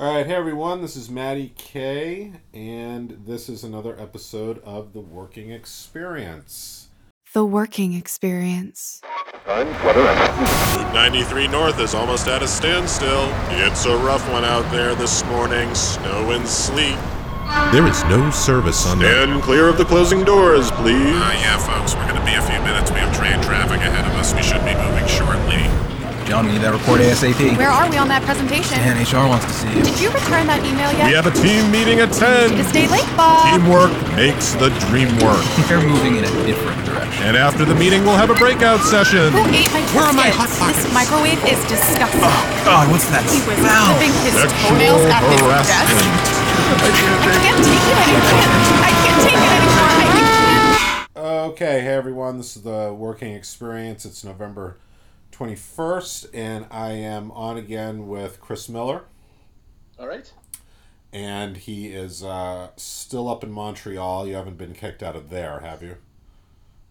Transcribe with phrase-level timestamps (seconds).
[0.00, 5.00] All right, hey everyone, this is Maddie K, and this is another episode of The
[5.02, 6.88] Working Experience.
[7.34, 9.02] The working experience.
[9.46, 13.28] Route 93 North is almost at a standstill.
[13.50, 16.96] It's a rough one out there this morning, snow and sleet.
[17.70, 19.04] There is no service on the.
[19.04, 20.96] Stand clear of the closing doors, please.
[20.96, 22.90] Uh, yeah, folks, we're gonna be a few minutes.
[22.90, 24.32] We have train traffic ahead of us.
[24.32, 25.79] We should be moving shortly.
[26.30, 27.58] John, we need that report ASAP.
[27.58, 28.78] Where are we on that presentation?
[28.78, 29.82] Dan, HR wants to see you.
[29.82, 31.10] Did you return that email yet?
[31.10, 32.54] We have a team meeting at 10.
[32.54, 33.50] to stay late, Bob.
[33.50, 35.42] Teamwork makes the dream work.
[35.66, 37.26] They're moving in a different direction.
[37.26, 39.34] And after the meeting, we'll have a breakout session.
[39.34, 40.86] Who ate my Where are my hot pockets?
[40.86, 42.22] This microwave is disgusting.
[42.22, 43.90] Oh, God, what's that He was smell?
[43.98, 45.66] clipping his Sexual toenails at his desk.
[45.66, 46.14] harassment.
[47.26, 48.38] I can't take it anymore.
[48.86, 49.90] I can't take it anymore.
[51.58, 54.06] Okay, hey everyone, this is The Working Experience.
[54.06, 54.78] It's November
[55.44, 59.04] 21st, and I am on again with Chris Miller,
[59.98, 60.30] All right.
[61.14, 64.26] and he is uh, still up in Montreal.
[64.26, 65.96] You haven't been kicked out of there, have you?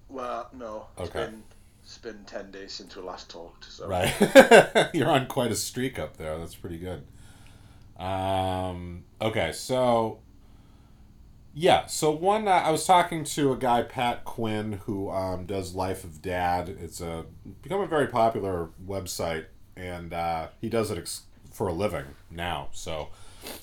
[0.09, 0.87] Well, no.
[0.97, 1.25] It's Okay.
[1.25, 1.43] been
[1.83, 3.65] it's been ten days since we last talked.
[3.71, 4.13] So Right.
[4.95, 6.35] You're on quite a streak up there.
[6.39, 7.03] That's pretty good.
[8.03, 10.19] Um, okay, so
[11.53, 15.73] yeah, so one uh, I was talking to a guy Pat Quinn who um, does
[15.73, 16.69] Life of Dad.
[16.69, 17.25] It's a
[17.61, 22.69] become a very popular website, and uh, he does it ex- for a living now.
[22.71, 23.09] So,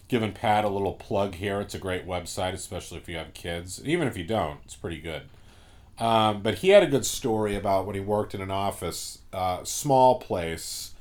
[0.09, 1.61] giving Pat a little plug here.
[1.61, 3.81] It's a great website, especially if you have kids.
[3.85, 5.23] Even if you don't, it's pretty good.
[5.99, 9.65] Um, but he had a good story about when he worked in an office, uh,
[9.65, 10.93] small place,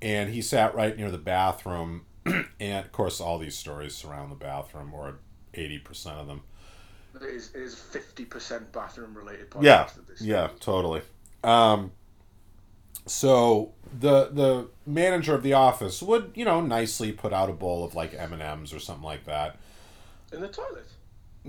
[0.00, 2.06] and he sat right near the bathroom.
[2.60, 5.18] and of course, all these stories surround the bathroom, or
[5.54, 6.42] eighty percent of them.
[7.16, 11.02] it is it is fifty percent bathroom related podcast Yeah, this yeah, totally.
[11.42, 11.92] Um,
[13.06, 17.84] so the the manager of the office would you know nicely put out a bowl
[17.84, 19.56] of like M and M's or something like that.
[20.32, 20.86] In the toilet.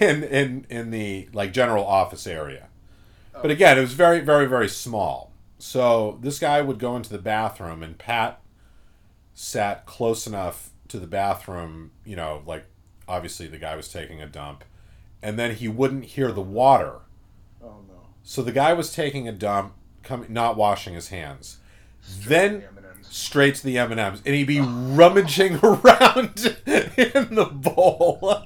[0.00, 2.68] in in in the like general office area.
[3.40, 5.32] But again, it was very very very small.
[5.58, 8.40] So this guy would go into the bathroom and Pat
[9.34, 12.66] sat close enough to the bathroom, you know, like
[13.10, 14.64] obviously the guy was taking a dump
[15.22, 17.00] and then he wouldn't hear the water.
[17.62, 18.00] Oh no.
[18.22, 21.58] So the guy was taking a dump, coming not washing his hands.
[22.26, 27.50] then The straight to the M and M's, and he'd be rummaging around in the
[27.52, 28.44] bowl,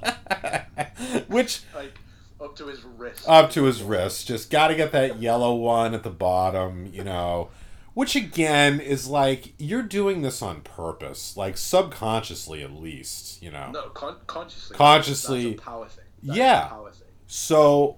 [1.27, 1.93] which Like
[2.41, 3.23] up to his wrist.
[3.27, 4.27] up to his wrist.
[4.27, 7.49] Just got to get that yellow one at the bottom, you know.
[7.95, 13.71] Which again is like you're doing this on purpose, like subconsciously at least, you know.
[13.71, 14.75] no, con- consciously.
[14.77, 16.03] Consciously- power thing.
[16.21, 16.67] That's Yeah.
[16.67, 17.07] Power thing.
[17.25, 17.97] So,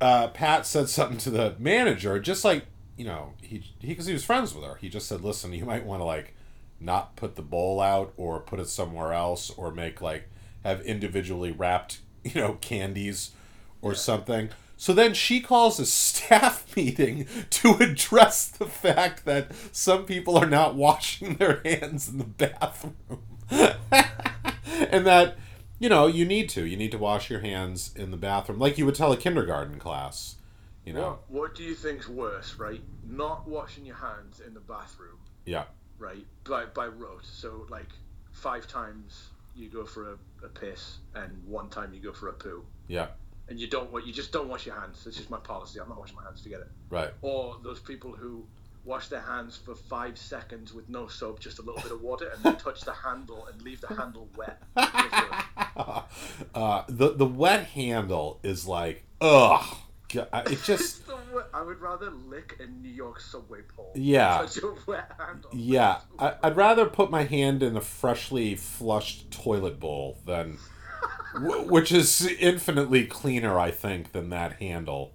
[0.00, 2.66] uh, Pat said something to the manager, just like
[2.96, 4.74] you know, he he because he was friends with her.
[4.76, 6.34] He just said, "Listen, you might want to like
[6.80, 10.28] not put the bowl out, or put it somewhere else, or make like
[10.64, 13.30] have individually wrapped, you know, candies
[13.80, 20.04] or something." So then she calls a staff meeting to address the fact that some
[20.04, 22.96] people are not washing their hands in the bathroom.
[23.50, 25.36] and that
[25.78, 28.78] you know you need to you need to wash your hands in the bathroom like
[28.78, 30.36] you would tell a kindergarten class
[30.84, 32.82] you know What, what do you think's worse, right?
[33.08, 35.64] Not washing your hands in the bathroom, yeah
[35.98, 36.24] right?
[36.44, 37.24] By by rote.
[37.24, 37.88] So like
[38.32, 42.32] five times you go for a, a piss and one time you go for a
[42.32, 42.64] poo.
[42.88, 43.06] yeah
[43.48, 45.04] and you don't you just don't wash your hands.
[45.06, 45.80] It's just my policy.
[45.80, 46.42] I'm not washing my hands.
[46.42, 46.68] Forget it.
[46.90, 48.44] right Or those people who
[48.84, 52.30] wash their hands for five seconds with no soap, just a little bit of water,
[52.34, 54.62] and then touch the handle and leave the handle wet.
[56.54, 59.64] uh, the the wet handle is like ugh
[60.12, 61.02] God, it just
[61.52, 63.92] I would rather lick a New York subway pole.
[63.94, 64.38] Yeah.
[64.38, 65.50] Touch a wet handle.
[65.52, 70.58] yeah I, i'd rather put my hand in a freshly flushed toilet bowl than
[71.40, 75.12] which is infinitely cleaner i think than that handle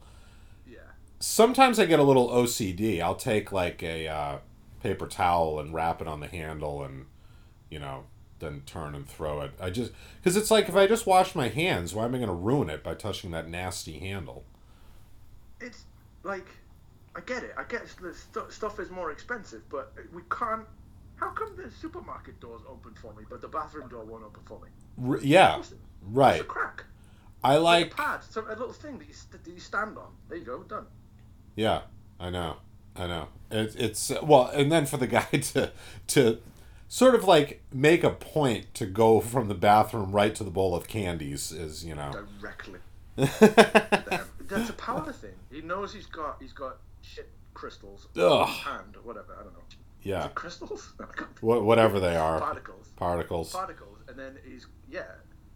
[0.67, 0.79] Yeah.
[1.19, 3.01] sometimes I get a little OCD.
[3.01, 4.37] I'll take like a uh,
[4.81, 7.05] paper towel and wrap it on the handle and,
[7.69, 8.05] you know,
[8.39, 9.51] then turn and throw it.
[9.59, 12.29] I just, because it's like if I just wash my hands, why am I going
[12.29, 14.45] to ruin it by touching that nasty handle?
[15.59, 15.83] It's
[16.23, 16.47] like
[17.15, 17.53] I get it.
[17.57, 20.65] I get the stu- stuff is more expensive, but we can't.
[21.17, 24.59] How come the supermarket doors open for me, but the bathroom door won't open for
[24.61, 24.69] me?
[25.07, 25.61] R- yeah,
[26.03, 26.35] right.
[26.35, 26.83] It's a crack.
[27.43, 30.11] I Like like, a pad, so a little thing that you, that you stand on.
[30.27, 30.85] There you go, done.
[31.55, 31.81] yeah,
[32.19, 32.57] I know,
[32.95, 33.27] I know.
[33.51, 35.71] It, it's well, and then for the guy to
[36.07, 36.39] to
[36.89, 40.75] sort of like make a point to go from the bathroom right to the bowl
[40.75, 42.11] of candies is you know.
[42.41, 42.79] Directly.
[43.15, 45.33] That's a power thing.
[45.51, 48.47] He knows he's got he's got shit crystals Ugh.
[48.47, 49.35] hand whatever.
[49.39, 49.59] I don't know.
[50.01, 50.93] Yeah, crystals?
[50.99, 52.39] No, I can't- wha- whatever they are.
[52.39, 52.87] Particles.
[52.95, 53.51] Particles.
[53.51, 55.03] particles, and then he's yeah,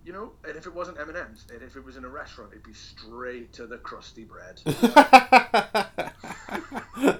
[0.05, 0.31] you know.
[0.47, 2.63] And if it wasn't M and M's, and if it was in a restaurant, it'd
[2.63, 4.61] be straight to the crusty bread.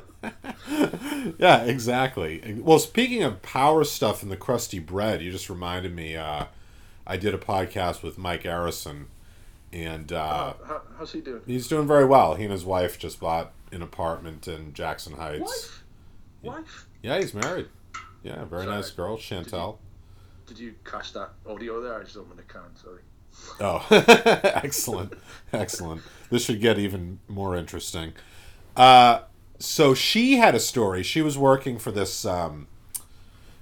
[1.38, 2.60] yeah, exactly.
[2.62, 6.16] Well, speaking of power stuff and the crusty bread, you just reminded me.
[6.16, 6.46] Uh,
[7.06, 9.06] I did a podcast with Mike Arison,
[9.74, 11.42] and uh, How, how's he doing?
[11.46, 12.36] he's doing very well.
[12.36, 15.80] He and his wife just bought an apartment in Jackson Heights.
[16.42, 16.88] Wife, wife.
[17.02, 17.68] Yeah, he's married.
[18.24, 18.76] Yeah, very Sorry.
[18.76, 19.78] nice girl, Chantel.
[20.46, 22.00] Did you catch that audio there?
[22.00, 22.76] I just opened a can.
[22.76, 23.02] Sorry.
[23.60, 23.86] Oh,
[24.44, 25.14] excellent,
[25.52, 26.02] excellent.
[26.30, 28.14] This should get even more interesting.
[28.76, 29.22] Uh,
[29.60, 31.04] so she had a story.
[31.04, 32.68] She was working for this um,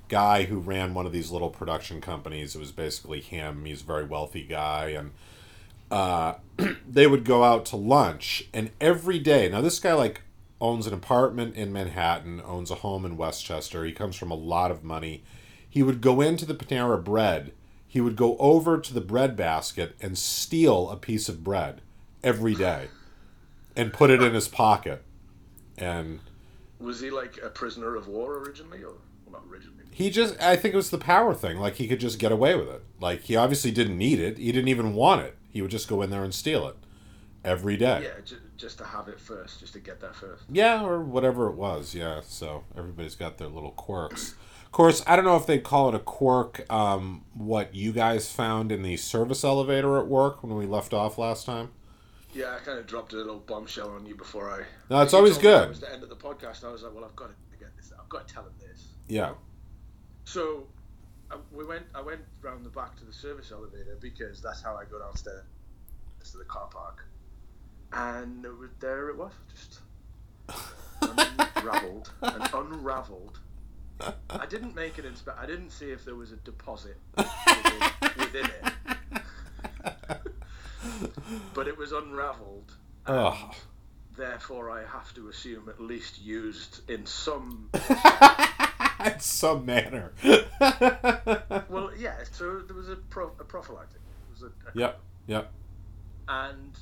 [0.09, 2.55] guy who ran one of these little production companies.
[2.55, 3.65] It was basically him.
[3.65, 5.11] He's a very wealthy guy, and
[5.89, 6.35] uh,
[6.89, 8.45] they would go out to lunch.
[8.53, 10.21] And every day, now this guy like
[10.59, 13.83] owns an apartment in Manhattan, owns a home in Westchester.
[13.83, 15.23] He comes from a lot of money.
[15.71, 17.51] He would go into the Panera Bread.
[17.87, 21.81] He would go over to the bread basket and steal a piece of bread
[22.23, 22.89] every day,
[23.75, 25.01] and put it in his pocket.
[25.77, 26.19] And
[26.79, 28.91] Was he like a prisoner of war originally, or
[29.25, 29.77] well, not originally?
[29.93, 32.55] he just i think it was the power thing like he could just get away
[32.55, 35.69] with it like he obviously didn't need it he didn't even want it he would
[35.69, 36.77] just go in there and steal it
[37.43, 40.43] every day Yeah, ju- just to have it first, just to get that first.
[40.49, 44.35] yeah or whatever it was yeah so everybody's got their little quirks
[44.71, 48.31] of course i don't know if they call it a quirk um, what you guys
[48.31, 51.69] found in the service elevator at work when we left off last time
[52.33, 54.63] Yeah, I kind of dropped a little bombshell on you before I.
[54.89, 55.63] No, it's always good.
[55.63, 56.63] It was the end of the podcast.
[56.63, 57.91] I was like, well, I've got to get this.
[57.99, 58.87] I've got to tell him this.
[59.09, 59.33] yeah
[60.23, 60.67] So,
[61.29, 61.83] uh, we went.
[61.93, 65.43] I went round the back to the service elevator because that's how I go downstairs
[66.31, 67.03] to the car park,
[67.91, 68.45] and
[68.79, 69.81] there it was, just
[71.57, 73.40] unraveled and unraveled.
[74.29, 77.81] I didn't make an inspe- I didn't see if there was a deposit within,
[78.17, 78.73] within it,
[81.53, 82.73] but it was unraveled.
[83.07, 83.55] Ugh.
[84.15, 87.69] Therefore, I have to assume at least used in some
[89.05, 90.11] in some manner
[91.69, 92.15] Well, yeah.
[92.31, 94.01] So there was a, pro- a prophylactic.
[94.01, 95.51] It was a, a yep yep
[96.27, 96.77] And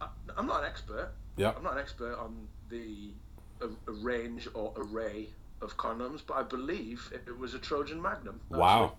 [0.00, 1.12] I, I'm not an expert.
[1.36, 3.12] yep I'm not an expert on the
[3.62, 5.30] a, a range or array
[5.62, 8.40] of condoms, but I believe it, was a Trojan Magnum.
[8.50, 8.94] wow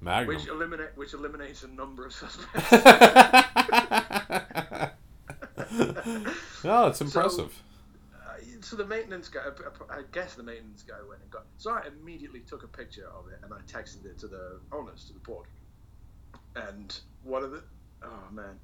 [0.00, 2.70] magnum Which eliminate which eliminates a number of suspects.
[6.64, 7.62] no it's impressive
[8.14, 9.40] Uh, so the maintenance guy,
[9.90, 11.44] I- I guess the maintenance guy went and got.
[11.58, 15.04] So I immediately took a picture of it and I texted it to the owners,
[15.06, 15.46] to the board.
[16.56, 17.62] And one of the,
[18.02, 18.58] oh man,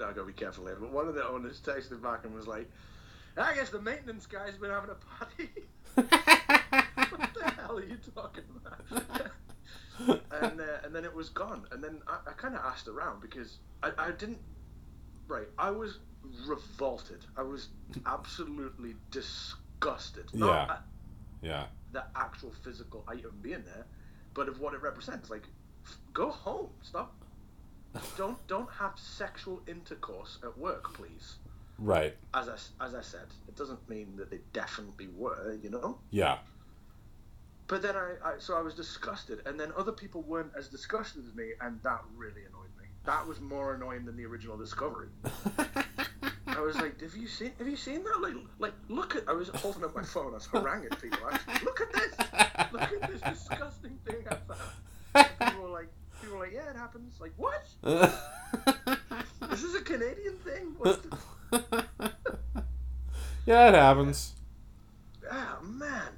[0.00, 0.76] I gotta be careful here.
[0.80, 2.70] But one of the owners texted back and was like,
[3.36, 5.50] "I guess the maintenance guy's been having a party."
[5.94, 9.30] what the hell are you talking about?
[10.42, 11.66] and uh, and then it was gone.
[11.72, 14.38] And then I, I kind of asked around because I, I didn't.
[15.28, 15.98] Right, I was
[16.46, 17.24] revolted.
[17.36, 17.68] I was
[18.06, 20.26] absolutely disgusted.
[20.34, 20.74] Not Yeah.
[20.74, 20.82] at
[21.42, 23.86] yeah the actual physical item being there,
[24.34, 25.30] but of what it represents.
[25.30, 25.44] Like,
[25.86, 26.70] f- go home.
[26.82, 27.14] Stop.
[28.18, 31.36] Don't don't have sexual intercourse at work, please.
[31.78, 35.98] Right As I, as I said, it doesn't mean that they definitely were, you know.
[36.10, 36.38] yeah
[37.66, 41.24] But then I, I so I was disgusted, and then other people weren't as disgusted
[41.26, 42.86] as me, and that really annoyed me.
[43.04, 45.08] That was more annoying than the original Discovery.
[46.46, 47.52] I was like, "Have you seen?
[47.58, 48.20] Have you seen that?
[48.20, 50.32] Like, like, look at." I was holding up my phone.
[50.32, 51.18] I was haranguing people.
[51.26, 52.14] I was, look at this!
[52.72, 54.60] Look at this disgusting thing I found.
[55.14, 55.88] And people were like,
[56.20, 57.66] "People were like, yeah, it happens." Like, what?
[59.50, 60.74] This is a Canadian thing.
[60.78, 61.16] What's the...
[63.46, 64.32] yeah it happens
[65.30, 66.08] Ah, man.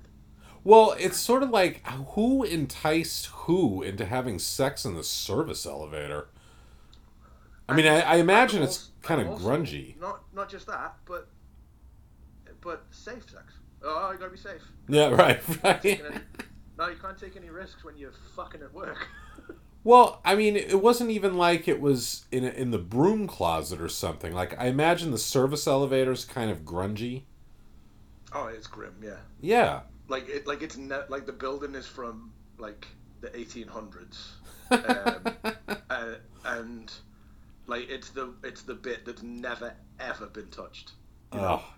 [0.64, 6.28] well it's sort of like who enticed who into having sex in the service elevator
[7.68, 11.28] i mean i, I imagine it's kind of also, grungy Not not just that, but
[12.60, 13.52] but safe sex.
[13.84, 14.62] Oh, you gotta be safe.
[14.88, 16.00] yeah right right any-
[16.78, 19.06] no, you can't take any risks when you're fucking at work.
[19.86, 23.80] Well, I mean, it wasn't even like it was in a, in the broom closet
[23.80, 24.32] or something.
[24.32, 27.22] Like I imagine the service elevator's kind of grungy.
[28.32, 28.94] oh, it's grim.
[29.02, 32.86] Yeah, Yeah, like it like it's ne- like the building is from like
[33.20, 34.32] the 1800s,
[34.70, 36.14] um, uh,
[36.44, 36.92] and
[37.66, 40.92] like it's the it's the bit that's never ever been touched.
[41.32, 41.60] You know?
[41.60, 41.74] oh,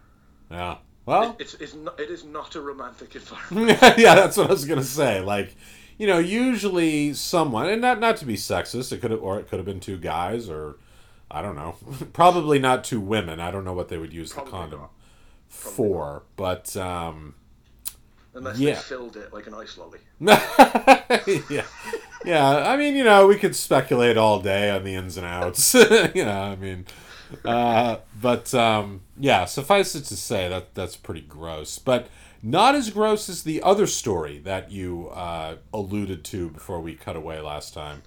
[0.50, 0.78] yeah.
[1.06, 3.78] Well, It's it's not it is not a romantic environment.
[3.98, 5.20] yeah, that's what I was gonna say.
[5.20, 5.56] Like,
[5.98, 9.48] you know, usually someone, and not not to be sexist, it could have, or it
[9.48, 10.76] could have been two guys, or
[11.30, 11.76] I don't know,
[12.12, 13.40] probably not two women.
[13.40, 14.90] I don't know what they would use Probably the condom not.
[15.48, 17.34] for, but um,
[18.34, 18.74] Unless Yeah.
[18.74, 19.98] they filled it like an ice lolly.
[21.50, 21.64] yeah,
[22.24, 25.74] yeah, I mean, you know, we could speculate all day on the ins and outs.
[26.14, 26.86] you know, I mean,
[27.44, 32.08] uh, but um, yeah, suffice it to say that that's pretty gross, but
[32.42, 37.16] not as gross as the other story that you uh, alluded to before we cut
[37.16, 38.02] away last time.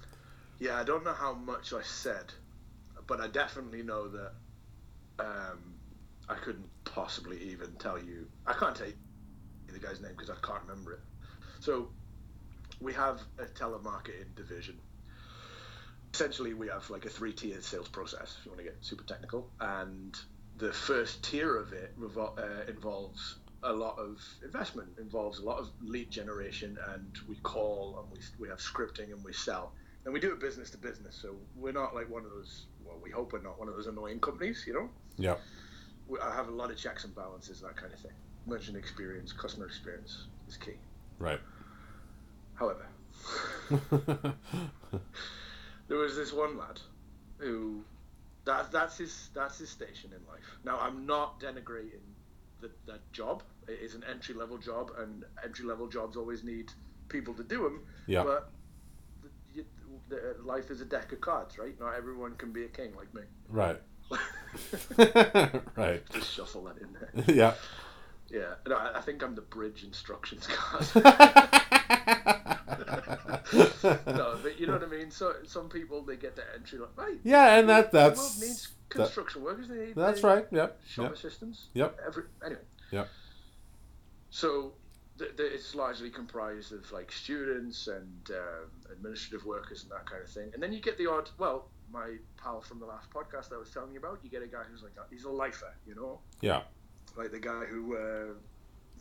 [0.58, 2.32] Yeah, I don't know how much I said,
[3.06, 4.32] but I definitely know that
[5.18, 5.74] um,
[6.28, 8.26] I couldn't possibly even tell you.
[8.46, 8.94] I can't tell you
[9.72, 11.00] the guy's name because I can't remember it.
[11.60, 11.88] So
[12.80, 14.78] we have a telemarketing division.
[16.14, 18.36] Essentially, we have like a three-tiered sales process.
[18.38, 20.14] If you want to get super technical, and
[20.58, 25.58] the first tier of it revol- uh, involves a lot of investment, involves a lot
[25.58, 29.72] of lead generation, and we call and we we have scripting and we sell,
[30.04, 31.14] and we do it business to business.
[31.14, 32.66] So we're not like one of those.
[32.84, 34.88] Well, we hope we're not one of those annoying companies, you know.
[35.16, 35.36] Yeah.
[36.08, 38.12] We, I have a lot of checks and balances, that kind of thing.
[38.46, 40.74] Merchant experience, customer experience is key.
[41.18, 41.40] Right.
[42.54, 42.86] However,
[45.88, 46.80] there was this one lad
[47.38, 47.84] who
[48.44, 50.58] that that's his that's his station in life.
[50.64, 52.02] Now I'm not denigrating
[52.62, 53.42] the, that job.
[53.68, 56.72] It is an entry level job, and entry level jobs always need
[57.08, 57.82] people to do them.
[58.06, 58.24] Yeah.
[58.24, 58.50] But
[59.22, 59.64] the, you,
[60.08, 61.78] the, life is a deck of cards, right?
[61.78, 63.22] Not everyone can be a king like me.
[63.48, 63.80] Right.
[65.76, 66.02] right.
[66.10, 67.10] Just shuffle that in there.
[67.34, 67.54] Yeah.
[68.28, 70.86] Yeah, no, I, I think I'm the bridge instructions card.
[73.84, 75.10] no, but you know what I mean.
[75.10, 77.18] So some people they get the entry like right.
[77.24, 79.68] Yeah, and that that's needs that- construction workers.
[79.68, 80.46] They that's they right.
[80.50, 80.80] Yep.
[80.86, 81.12] Shop Yep.
[81.14, 81.66] assistants.
[81.74, 81.98] Yep.
[82.06, 82.60] Every anyway.
[82.90, 83.08] Yep.
[84.30, 84.72] So
[85.18, 90.22] th- th- it's largely comprised of like students and um, administrative workers and that kind
[90.22, 90.50] of thing.
[90.54, 91.30] And then you get the odd.
[91.38, 94.46] Well, my pal from the last podcast I was telling you about, you get a
[94.46, 96.62] guy who's like he's a lifer, you know, Yeah.
[97.16, 97.96] like the guy who.
[97.96, 98.34] Uh,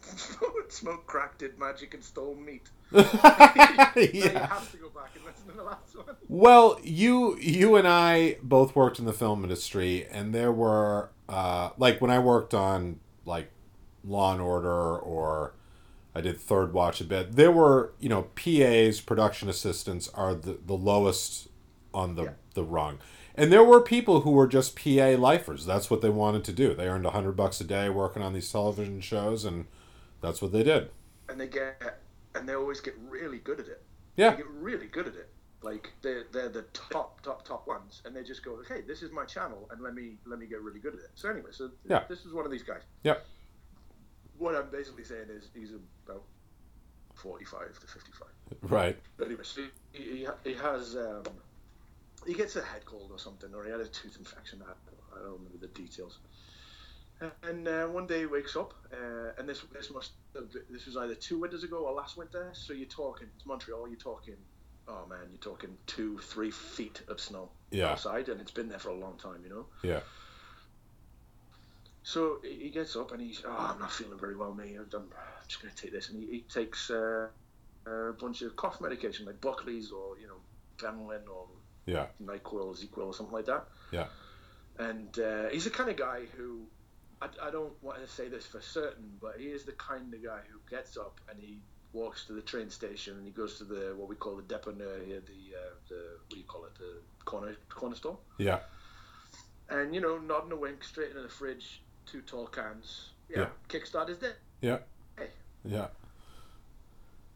[0.70, 2.70] smoked crack, did magic, and stole meat.
[3.96, 4.48] You yeah.
[4.48, 6.16] have to go back and listen to the last one.
[6.28, 11.70] Well, you you and I both worked in the film industry, and there were uh,
[11.78, 13.52] like when I worked on like
[14.04, 15.54] Law and Order or
[16.16, 17.34] I did Third Watch a bit.
[17.36, 21.48] There were you know PAs, production assistants are the the lowest
[21.94, 22.30] on the Yeah.
[22.56, 23.00] the rung,
[23.36, 25.66] and there were people who were just PA lifers.
[25.66, 26.74] That's what they wanted to do.
[26.74, 29.66] They earned a hundred bucks a day working on these television shows, and
[30.22, 30.90] that's what they did.
[31.30, 32.00] And they get,
[32.36, 33.84] and they always get really good at it.
[34.16, 34.32] Yeah.
[34.32, 35.30] They get really good at it.
[35.64, 39.12] Like they're they're the top top top ones, and they just go, okay, this is
[39.12, 41.12] my channel, and let me let me get really good at it.
[41.16, 42.04] So anyway, so Yeah.
[42.10, 42.82] this is one of these guys.
[43.04, 43.26] Yep.
[44.40, 45.72] What I'm basically saying is he's
[46.08, 46.24] about
[47.14, 48.30] forty-five to fifty-five.
[48.72, 48.98] Right.
[49.18, 49.62] But anyway, so
[49.92, 51.24] he, he, he has um,
[52.26, 54.64] he gets a head cold or something, or he had a tooth infection.
[54.68, 54.72] I,
[55.16, 56.18] I don't remember the details.
[57.44, 60.12] And uh, one day he wakes up, uh, and this this must
[60.72, 62.50] this was either two winters ago or last winter.
[62.54, 63.88] So you're talking it's Montreal.
[63.88, 64.38] You're talking,
[64.88, 67.92] oh man, you're talking two three feet of snow Yeah.
[67.92, 69.66] outside, and it's been there for a long time, you know.
[69.84, 70.00] Yeah.
[72.04, 74.76] So he gets up and he's, oh, I'm not feeling very well, mate.
[74.76, 75.04] I'm, I'm
[75.48, 76.10] just going to take this.
[76.10, 77.28] And he, he takes uh,
[77.86, 80.38] a bunch of cough medication like Buckley's or, you know,
[80.80, 81.46] Benylin or
[81.86, 82.08] Yeah.
[82.24, 83.68] NyQuil, ZzzQuil or something like that.
[83.92, 84.08] Yeah.
[84.80, 86.62] And uh, he's the kind of guy who,
[87.22, 90.24] I, I don't want to say this for certain, but he is the kind of
[90.24, 91.58] guy who gets up and he
[91.94, 95.06] walks to the train station and he goes to the, what we call the dépanneur
[95.06, 98.18] here, the, uh, the what do you call it, the corner, corner store.
[98.38, 98.60] Yeah.
[99.70, 103.10] And, you know, nodding a wink straight into the fridge, two tall cans.
[103.30, 103.48] Yeah, Yeah.
[103.70, 104.36] kickstart is dead.
[104.62, 104.80] Yeah.
[105.18, 105.28] Hey.
[105.64, 105.88] Yeah.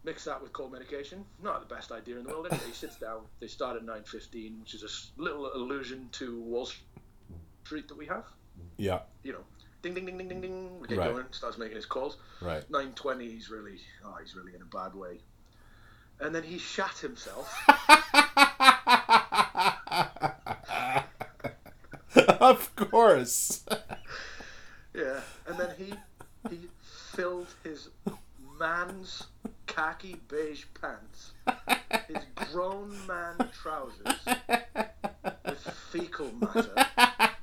[0.03, 1.25] Mix that with cold medication.
[1.41, 2.47] Not the best idea in the world.
[2.51, 3.21] Anyway, he sits down.
[3.39, 6.69] They start at 9.15, which is a little allusion to Wall
[7.63, 8.25] Street that we have.
[8.77, 8.99] Yeah.
[9.23, 9.43] You know,
[9.85, 10.79] ding, ding, ding, ding, ding, ding.
[10.79, 11.11] We get Right.
[11.13, 11.25] going.
[11.31, 12.17] Starts making his calls.
[12.41, 12.67] Right.
[12.71, 15.19] 9.20, he's really, oh, he's really in a bad way.
[16.19, 17.53] And then he shat himself.
[22.15, 23.63] of course.
[24.93, 25.93] Yeah, and then he
[26.49, 27.89] he filled his
[28.57, 29.23] man's
[29.67, 31.33] khaki beige pants,
[32.07, 34.25] his grown man trousers
[35.45, 35.59] with
[35.91, 37.34] fecal matter.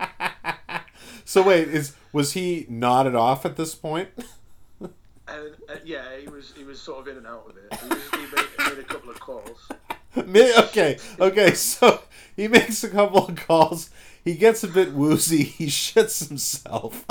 [1.24, 4.08] So wait, is was he nodded off at this point?
[5.28, 7.72] And uh, yeah, he was he was sort of in and out of it.
[7.80, 9.68] He, was, he, made, made a couple of calls.
[10.14, 11.54] Okay, okay.
[11.54, 12.02] So
[12.36, 13.88] he makes a couple of calls.
[14.22, 15.42] He gets a bit woozy.
[15.58, 17.06] He shits himself.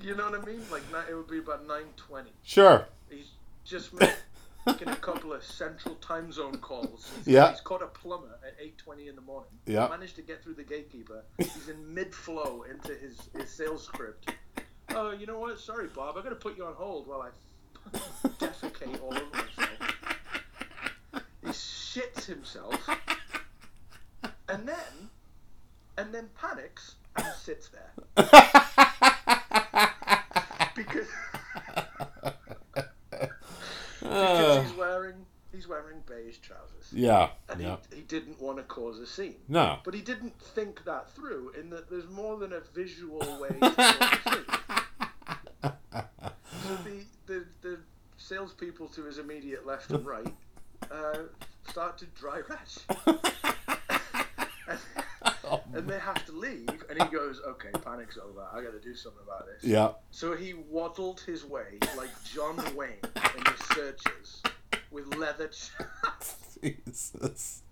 [0.00, 0.60] You know what I mean?
[0.70, 2.30] Like it would be about nine twenty.
[2.44, 2.86] Sure.
[3.10, 3.30] He's
[3.64, 4.06] just ma-
[4.66, 7.10] making a couple of central time zone calls.
[7.18, 7.50] He's, Yeah.
[7.52, 9.50] he's caught a plumber at eight twenty in the morning.
[9.66, 9.88] Yeah.
[9.88, 11.22] Managed to get through the gatekeeper.
[11.38, 14.32] He's in mid flow into his, his sales script.
[14.90, 15.58] Oh, you know what?
[15.58, 16.16] Sorry, Bob.
[16.18, 17.30] I got to put you on hold while I
[18.38, 19.70] defecate all over myself.
[21.42, 22.88] He shits himself,
[24.48, 25.10] and then,
[25.98, 27.92] and then panics and sits there
[30.74, 31.06] because
[34.20, 37.28] because he's wearing he's wearing beige trousers, yeah.
[37.48, 37.76] and Yeah.
[37.90, 39.36] he, he didn't want to cause a scene.
[39.48, 39.78] No.
[39.84, 43.58] But he didn't think that through in that there's more than a visual way to
[43.60, 44.44] cause a scene.
[45.62, 47.78] So the, the, the
[48.16, 50.34] salespeople to his immediate left and right
[50.90, 51.18] uh,
[51.68, 52.78] start to dry rash.
[55.74, 58.46] and they have to leave, and he goes, Okay, panic's over.
[58.52, 59.68] I gotta do something about this.
[59.68, 59.92] Yeah.
[60.10, 62.92] So he waddled his way like John Wayne
[63.36, 64.42] in the searchers
[64.90, 66.58] with leather chaps.
[66.62, 67.62] Jesus.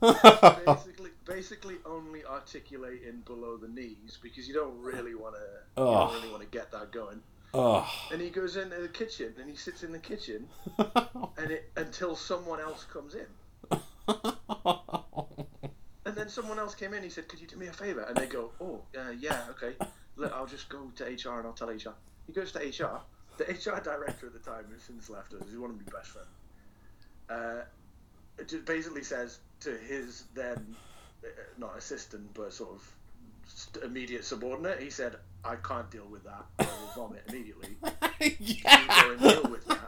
[0.00, 6.12] basically, basically only articulating below the knees because you don't really want to, you don't
[6.14, 7.20] really want to get that going.
[7.54, 7.86] Ugh.
[8.12, 12.16] And he goes into the kitchen and he sits in the kitchen and it until
[12.16, 13.26] someone else comes in.
[16.14, 17.02] And then someone else came in.
[17.02, 19.74] He said, "Could you do me a favor?" And they go, "Oh, uh, yeah, okay.
[20.14, 21.96] Look, I'll just go to HR and I'll tell HR."
[22.28, 23.00] He goes to HR.
[23.36, 26.10] The HR director at the time, who's since left us, he's one of my best
[26.10, 26.28] friends.
[27.28, 27.64] Uh,
[28.38, 30.76] it just basically says to his then
[31.24, 31.28] uh,
[31.58, 36.44] not assistant but sort of immediate subordinate, he said, "I can't deal with that.
[36.60, 37.76] I will vomit immediately.
[38.20, 39.83] You go and deal with that."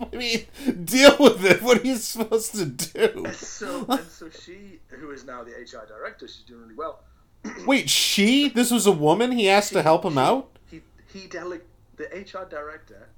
[0.12, 0.46] I mean,
[0.84, 1.62] deal with it.
[1.62, 3.26] What are you supposed to do?
[3.32, 7.00] So and so she, who is now the HR director, she's doing really well.
[7.66, 8.48] Wait, she?
[8.48, 9.32] This was a woman?
[9.32, 10.58] He asked to help him out?
[10.70, 11.60] He he dele-
[11.96, 13.08] the HR director.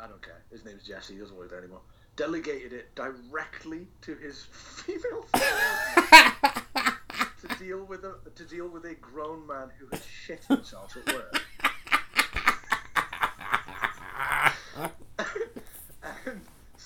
[0.00, 0.42] I don't care.
[0.50, 1.14] His name's Jesse.
[1.14, 1.82] He doesn't work there anymore.
[2.16, 5.40] Delegated it directly to his female to
[7.58, 11.40] deal with a to deal with a grown man who had shit himself at work.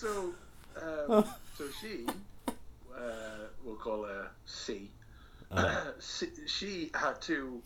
[0.00, 0.34] So
[0.82, 1.24] um,
[1.56, 2.06] so she,
[2.48, 3.00] uh,
[3.64, 4.90] we'll call her C.
[5.98, 7.62] C- she had to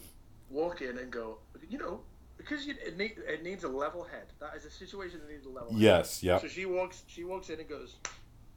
[0.50, 2.00] walk in and go, you know,
[2.36, 4.26] because you, it, need, it needs a level head.
[4.38, 5.80] That is a situation that needs a level head.
[5.80, 6.38] Yes, Yeah.
[6.38, 7.02] So she walks.
[7.06, 7.96] She walks in and goes,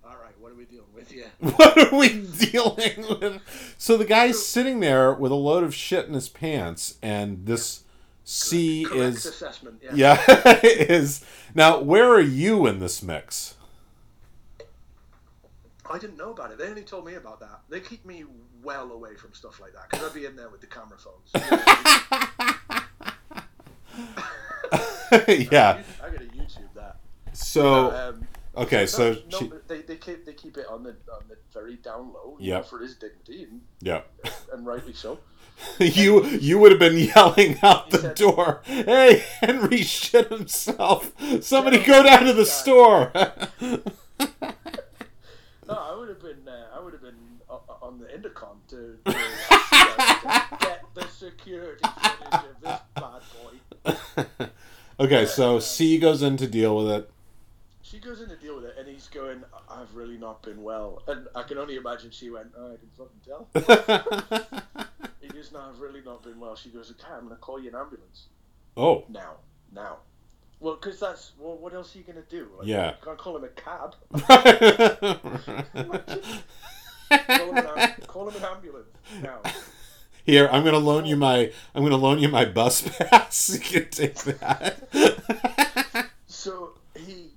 [0.05, 3.41] "All right, what are we dealing with here?" What are we dealing with?
[3.77, 7.83] So the guy's sitting there with a load of shit in his pants, and this
[8.23, 9.25] C Correct is.
[9.25, 9.81] assessment.
[9.83, 10.21] Yeah.
[10.25, 11.25] Yeah, is.
[11.55, 13.55] Now, where are you in this mix?
[15.89, 16.57] I didn't know about it.
[16.57, 17.61] They only told me about that.
[17.69, 18.23] They keep me
[18.63, 21.31] well away from stuff like that because I'd be in there with the camera phones.
[25.51, 25.81] yeah.
[26.01, 26.97] I gotta YouTube that.
[27.33, 29.13] So, Um, okay, so.
[29.13, 31.75] no, no, she- but they, they keep they keep it on the on the very
[31.75, 32.37] down low.
[32.39, 34.01] you know, For his dignity and, Yeah.
[34.51, 35.19] and rightly so.
[35.79, 41.11] You you would have been yelling out the said- door, "Hey, Henry shit himself!
[41.41, 43.11] Somebody go down to the store!"
[45.65, 46.45] No, I would have been.
[46.47, 49.15] Uh, I would have been o- o- on the intercom to, to
[49.51, 53.21] uh, get the security footage of this bad
[54.37, 54.45] boy.
[54.99, 57.09] okay, so C goes in to deal with it.
[57.81, 61.03] She goes in to deal with it, and he's going, "I've really not been well."
[61.07, 63.47] And I can only imagine she went, oh, "I can fucking tell."
[65.21, 67.69] he goes, "No, I've really not been well." She goes, "Okay, I'm gonna call you
[67.69, 68.27] an ambulance
[68.75, 69.33] Oh, now,
[69.71, 69.97] now."
[70.63, 72.47] Well, because that's well, what else are you gonna do?
[72.57, 72.91] Like, Yeah.
[72.91, 73.95] you can't call him a cab.
[77.27, 78.87] Call him an, call him an ambulance
[79.21, 79.41] now.
[80.25, 83.49] Here, I'm gonna loan you my I'm gonna loan you my bus pass.
[83.53, 86.09] You can take that.
[86.27, 87.31] So he,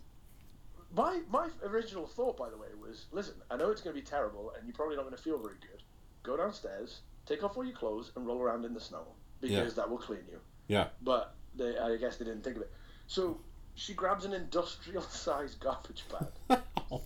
[0.94, 3.34] my my original thought, by the way, was listen.
[3.50, 5.56] I know it's going to be terrible, and you're probably not going to feel very
[5.60, 5.82] good.
[6.22, 9.02] Go downstairs, take off all your clothes, and roll around in the snow
[9.40, 9.64] because Yeah.
[9.82, 10.38] that will clean you.
[10.68, 10.88] yeah.
[11.02, 12.72] But they, I guess they didn't think of it.
[13.06, 13.38] So
[13.74, 17.02] she grabs an industrial-sized garbage bag, oh.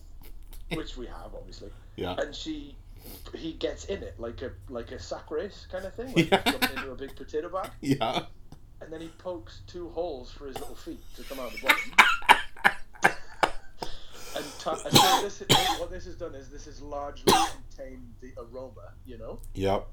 [0.73, 2.15] which we have obviously, Yeah.
[2.17, 2.75] and she.
[3.33, 6.53] He gets in it like a like a sack race kind of thing, like Yeah.
[6.75, 8.25] into a big potato bag, Yeah.
[8.79, 11.67] and then he pokes two holes for his little feet to come out of the
[11.67, 11.91] bottom.
[14.35, 15.43] and, t- and so this,
[15.79, 17.33] what this has done is this has largely
[17.75, 19.87] contained the aroma, you know, Yep.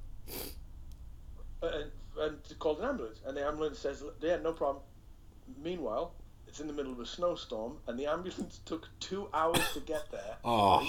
[1.63, 1.91] and,
[2.21, 3.21] and called an ambulance.
[3.27, 4.83] And the ambulance says, "Yeah, no problem."
[5.63, 6.13] Meanwhile,
[6.47, 10.11] it's in the middle of a snowstorm, and the ambulance took two hours to get
[10.11, 10.37] there.
[10.45, 10.87] Oh.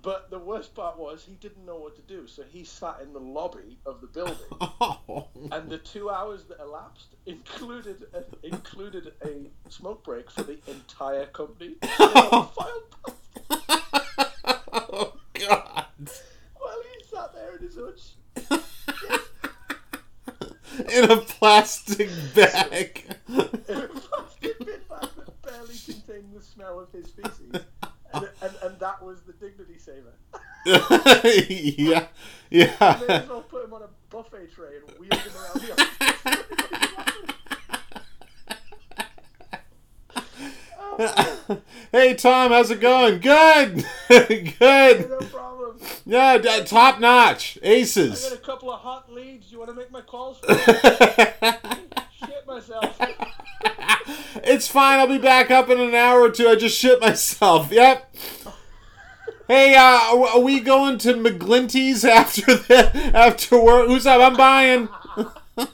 [0.00, 3.12] But the worst part was he didn't know what to do, so he sat in
[3.12, 4.36] the lobby of the building.
[4.80, 5.26] Oh.
[5.50, 11.26] And the two hours that elapsed included a, included a smoke break for the entire
[11.26, 11.74] company.
[11.82, 12.94] Filed
[14.72, 15.86] oh God.
[16.56, 18.14] while he sat there in his hutch.
[20.92, 23.04] In a plastic bag.
[23.28, 27.50] in a plastic bin bag that barely contained the smell of his feces.
[28.14, 30.14] and, and, and that was the dignity saver.
[30.66, 32.06] yeah,
[32.50, 33.00] May yeah.
[33.08, 35.94] as well put him on a buffet tray and wheel him around the office.
[41.92, 43.20] hey Tom, how's it going?
[43.20, 45.08] Good, good.
[45.08, 45.78] no problem.
[46.04, 48.26] Yeah, d- top notch, aces.
[48.26, 49.52] I got a couple of hot leads.
[49.52, 50.40] You want to make my calls?
[50.48, 52.98] Shit myself.
[54.58, 54.98] It's fine.
[54.98, 56.48] I'll be back up in an hour or two.
[56.48, 57.70] I just shit myself.
[57.78, 58.12] Yep.
[59.46, 63.86] Hey, uh, are we going to McGlinty's after the after work?
[63.86, 64.20] Who's up?
[64.20, 64.88] I'm buying.
[65.56, 65.66] You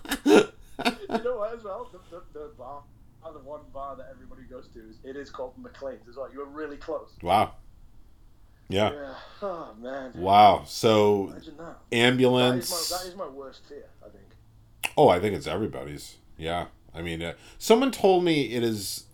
[1.24, 1.54] know what?
[1.54, 2.82] As well, the, the, the bar,
[3.24, 6.30] the one bar that everybody goes to, is, it is called McLean's as well.
[6.32, 7.08] You were really close.
[7.22, 7.54] Wow.
[8.68, 8.92] Yeah.
[8.92, 9.14] Yeah.
[9.42, 10.12] Oh man.
[10.14, 10.64] Wow.
[10.66, 11.44] So that.
[11.44, 11.54] That is,
[11.90, 12.70] ambulance.
[12.70, 13.86] my, that is my worst fear.
[14.04, 14.26] I think.
[14.96, 16.16] Oh, I think it's everybody's.
[16.36, 16.66] Yeah.
[16.94, 19.04] I mean, uh, someone told me it is.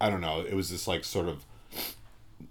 [0.00, 0.40] I don't know.
[0.40, 1.44] It was this like sort of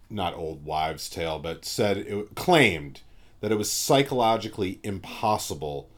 [0.09, 3.01] not old wives' tale, but said it claimed
[3.41, 5.89] that it was psychologically impossible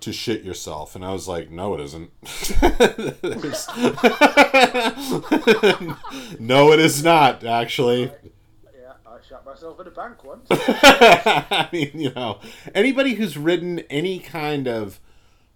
[0.00, 2.10] to shit yourself, and I was like, no, it isn't.
[6.40, 7.42] no, it is not.
[7.44, 8.02] Actually.
[8.02, 10.46] Yeah, I shot myself in a bank once.
[10.50, 12.38] I mean, you know,
[12.74, 15.00] anybody who's ridden any kind of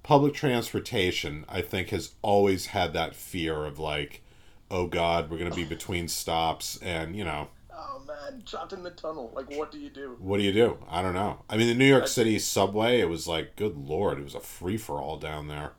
[0.02, 4.22] public transportation, I think, has always had that fear of like,
[4.70, 8.90] oh God, we're gonna be between stops, and you know, oh man, trapped in the
[8.90, 9.32] tunnel.
[9.34, 10.16] Like, what do you do?
[10.20, 10.78] what do you do?
[10.88, 11.42] I don't know.
[11.48, 14.40] I mean, the New York City subway, it was like, good lord, it was a
[14.40, 15.72] free for all down there.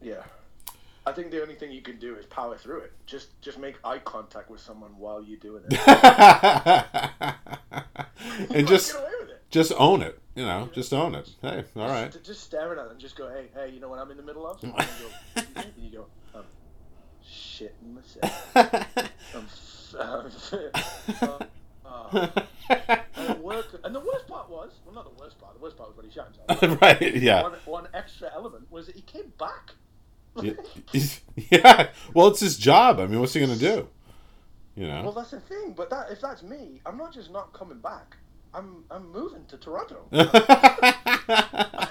[0.00, 0.22] Yeah.
[1.06, 2.92] I think the only thing you can do is power through it.
[3.06, 5.72] Just just make eye contact with someone while you're doing it.
[8.54, 9.42] and just get away with it.
[9.50, 11.28] just own it, you know, just own it.
[11.42, 12.12] Hey, all right.
[12.12, 14.16] Just, just staring at it and just go, hey, hey, you know what I'm in
[14.16, 14.62] the middle of?
[14.64, 14.80] And you
[15.36, 16.44] go, and you go, I'm
[17.24, 18.56] shitting myself.
[19.34, 19.46] I'm,
[20.00, 21.38] I'm f- uh,
[21.86, 22.28] uh.
[22.68, 25.54] And, and the worst part was, well, not the worst part.
[25.54, 26.80] The worst part was when he shot himself.
[26.80, 27.42] right, yeah.
[27.42, 29.72] One, one extra element was that he came back.
[30.42, 31.88] Yeah.
[32.14, 33.00] Well, it's his job.
[33.00, 33.88] I mean, what's he gonna do?
[34.76, 35.02] You know.
[35.02, 35.74] Well, that's the thing.
[35.76, 38.16] But that if that's me, I'm not just not coming back.
[38.54, 40.06] I'm I'm moving to Toronto.
[40.12, 41.88] I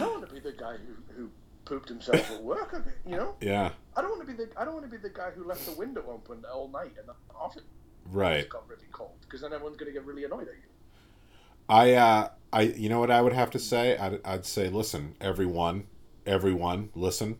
[0.00, 1.30] don't want to be the guy who, who
[1.64, 2.74] pooped himself at work.
[3.06, 3.70] You know, yeah.
[3.96, 5.64] I don't want to be the I don't want to be the guy who left
[5.66, 7.62] the window open all night and the office
[8.10, 8.48] Right.
[8.48, 10.68] got really cold because then everyone's gonna get really annoyed at you.
[11.68, 11.92] I.
[11.94, 12.62] uh I.
[12.62, 13.96] You know what I would have to say?
[13.96, 14.20] I'd.
[14.24, 15.86] I'd say, listen, everyone,
[16.26, 17.38] everyone, listen.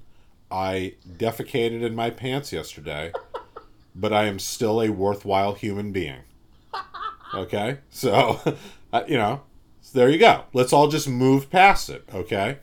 [0.52, 3.12] I defecated in my pants yesterday,
[3.94, 6.20] but I am still a worthwhile human being.
[7.34, 8.40] Okay, so,
[8.92, 9.42] uh, you know,
[9.80, 10.44] so there you go.
[10.52, 12.08] Let's all just move past it.
[12.12, 12.58] Okay,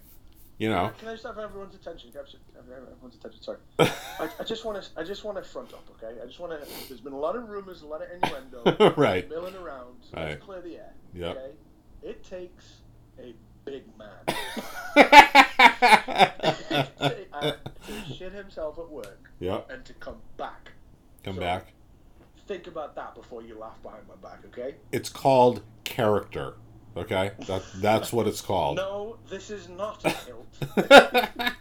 [0.57, 0.91] you know.
[0.99, 2.11] Can I just have everyone's attention?
[2.17, 2.37] I just
[2.71, 3.41] everyone's attention.
[3.41, 3.57] Sorry.
[3.79, 5.87] I, I just want to I just want to front up.
[5.97, 6.19] Okay.
[6.21, 6.87] I just want to.
[6.87, 8.93] There's been a lot of rumors, a lot of innuendo.
[8.97, 9.29] Right.
[9.29, 9.95] Milling around.
[10.01, 10.29] So Right.
[10.29, 10.93] Let's clear the air.
[11.15, 11.51] Okay.
[12.03, 12.81] It takes
[13.19, 13.33] a
[13.65, 14.07] big man
[17.33, 17.51] uh,
[17.85, 19.69] to shit himself at work yep.
[19.69, 20.71] and to come back.
[21.23, 21.73] Come So- back.
[22.47, 24.39] Think about that before you laugh behind my back.
[24.45, 24.75] Okay.
[24.91, 26.53] It's called character.
[26.95, 28.77] Okay, that that's what it's called.
[28.77, 31.53] No, this is not a kilt.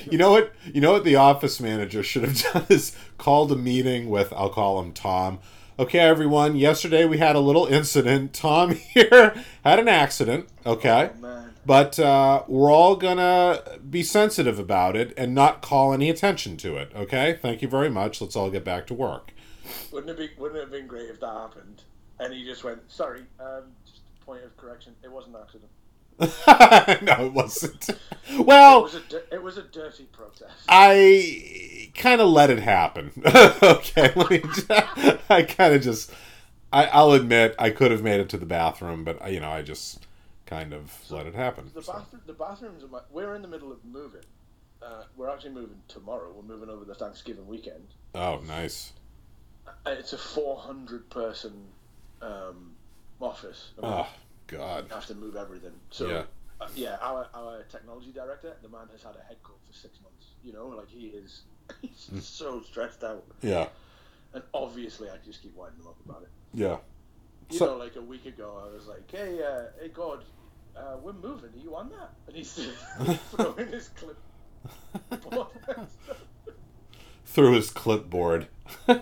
[0.10, 0.52] you know what?
[0.64, 4.48] You know what the office manager should have done is called a meeting with I'll
[4.48, 5.38] call him Tom.
[5.78, 6.56] Okay, everyone.
[6.56, 8.32] Yesterday we had a little incident.
[8.32, 10.48] Tom here had an accident.
[10.66, 11.54] Okay, Oh, man.
[11.64, 16.76] but uh, we're all gonna be sensitive about it and not call any attention to
[16.76, 16.90] it.
[16.96, 17.38] Okay.
[17.40, 18.20] Thank you very much.
[18.20, 19.32] Let's all get back to work.
[19.90, 21.82] Wouldn't it be Wouldn't it have been great if that happened?
[22.20, 24.94] And he just went, "Sorry, um, just a point of correction.
[25.02, 25.70] It wasn't an accident.
[27.02, 27.90] no, it wasn't.
[27.90, 28.00] It
[28.44, 33.12] Well, was a it was a dirty protest." I kind of let it happen.
[33.62, 34.38] okay, let me.
[34.38, 34.66] Just,
[35.30, 36.12] I kind of just.
[36.72, 39.62] I, I'll admit I could have made it to the bathroom, but you know I
[39.62, 40.06] just
[40.46, 41.70] kind of let it happen.
[41.74, 41.92] The so.
[41.92, 42.82] bathroom, the bathrooms.
[42.84, 44.22] Are my, we're in the middle of moving.
[44.82, 46.32] Uh, we're actually moving tomorrow.
[46.34, 47.94] We're moving over the Thanksgiving weekend.
[48.14, 48.92] Oh, nice.
[49.86, 51.52] And it's a 400 person
[52.22, 52.72] um,
[53.20, 53.72] office.
[53.78, 54.08] I mean, Oh
[54.46, 54.86] God.
[54.90, 55.72] have to move everything.
[55.90, 56.22] So Yeah.
[56.60, 59.98] uh, yeah, our our technology director, the man has had a head cold for six
[60.02, 60.26] months.
[60.44, 61.42] You know, like he is,
[61.82, 62.22] he's Mm.
[62.22, 63.24] so stressed out.
[63.42, 63.68] Yeah.
[64.34, 66.28] And obviously, I just keep winding him up about it.
[66.54, 66.78] Yeah.
[67.50, 70.22] You So- know, like a week ago, I was like, "Hey, uh, hey, God,
[70.76, 71.50] uh, we're moving.
[71.54, 72.52] Are you on that?" And he's
[73.30, 74.18] throwing his clip.
[77.28, 78.48] Through his clipboard.
[78.88, 79.00] and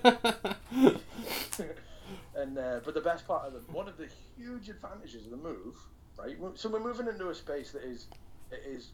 [2.58, 5.76] uh, but the best part of the one of the huge advantages of the move,
[6.18, 6.36] right?
[6.54, 8.06] So we're moving into a space that is
[8.66, 8.90] is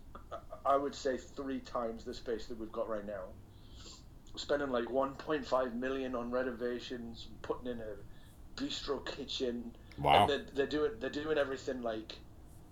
[0.64, 3.24] I would say three times the space that we've got right now.
[4.36, 9.72] spending like 1.5 million on renovations, putting in a bistro kitchen.
[9.98, 10.22] Wow.
[10.22, 12.18] And they're, they're doing they're doing everything like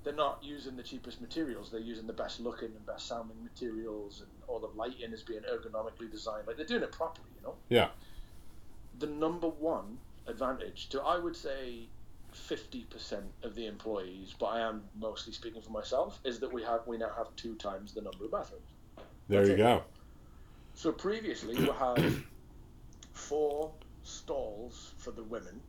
[0.04, 1.70] they're not using the cheapest materials.
[1.70, 5.42] They're using the best looking and best sounding materials, and all the lighting is being
[5.42, 6.46] ergonomically designed.
[6.46, 7.54] Like they're doing it properly, you know.
[7.68, 7.88] Yeah.
[8.98, 11.88] The number one advantage to I would say.
[12.32, 16.86] 50% of the employees, but I am mostly speaking for myself, is that we have
[16.86, 18.62] we now have two times the number of bathrooms.
[19.28, 19.58] There That's you it.
[19.58, 19.82] go.
[20.74, 22.22] So previously we had
[23.12, 23.72] four
[24.04, 25.60] stalls for the women,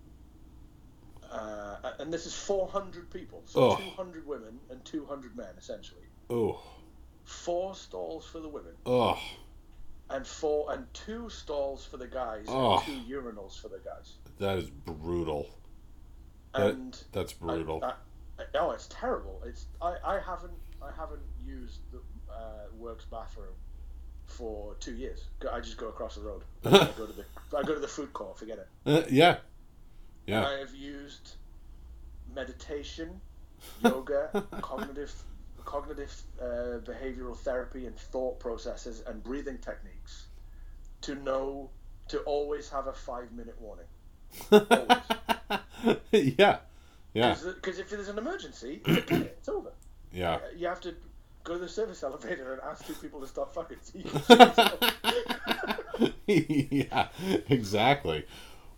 [1.32, 3.80] uh, and this is 400 people, so Ugh.
[3.80, 6.06] 200 women and 200 men essentially.
[6.30, 6.62] Oh.
[7.32, 9.18] Four stalls for the women, Oh.
[10.10, 12.84] and four and two stalls for the guys, Ugh.
[12.88, 14.16] and two urinals for the guys.
[14.38, 15.50] That is brutal.
[16.54, 17.84] That, And that's brutal.
[17.84, 17.94] I,
[18.38, 19.42] I, oh, it's terrible.
[19.46, 22.00] It's I, I haven't I haven't used the
[22.32, 23.56] uh, works bathroom
[24.26, 25.24] for two years.
[25.52, 26.44] I just go across the road.
[26.66, 27.26] I go to the
[27.58, 28.38] I go to the food court.
[28.38, 28.68] Forget it.
[28.86, 29.38] Uh, yeah.
[30.28, 30.46] Yeah.
[30.46, 31.32] I have used
[32.36, 33.22] meditation,
[33.84, 35.14] yoga, cognitive
[35.66, 40.26] cognitive uh, behavioral therapy, and thought processes and breathing techniques
[41.02, 41.70] to know
[42.10, 43.86] to always have a five minute warning.
[46.12, 46.58] Yeah.
[47.14, 47.36] Yeah.
[47.44, 48.82] Because if there's an emergency.
[48.86, 49.72] It's over.
[50.14, 50.40] Yeah.
[50.56, 50.94] You have to
[51.44, 53.78] go to the service elevator and ask two people to stop fucking.
[53.82, 54.22] So you can
[56.28, 57.08] see yeah.
[57.50, 58.26] Exactly.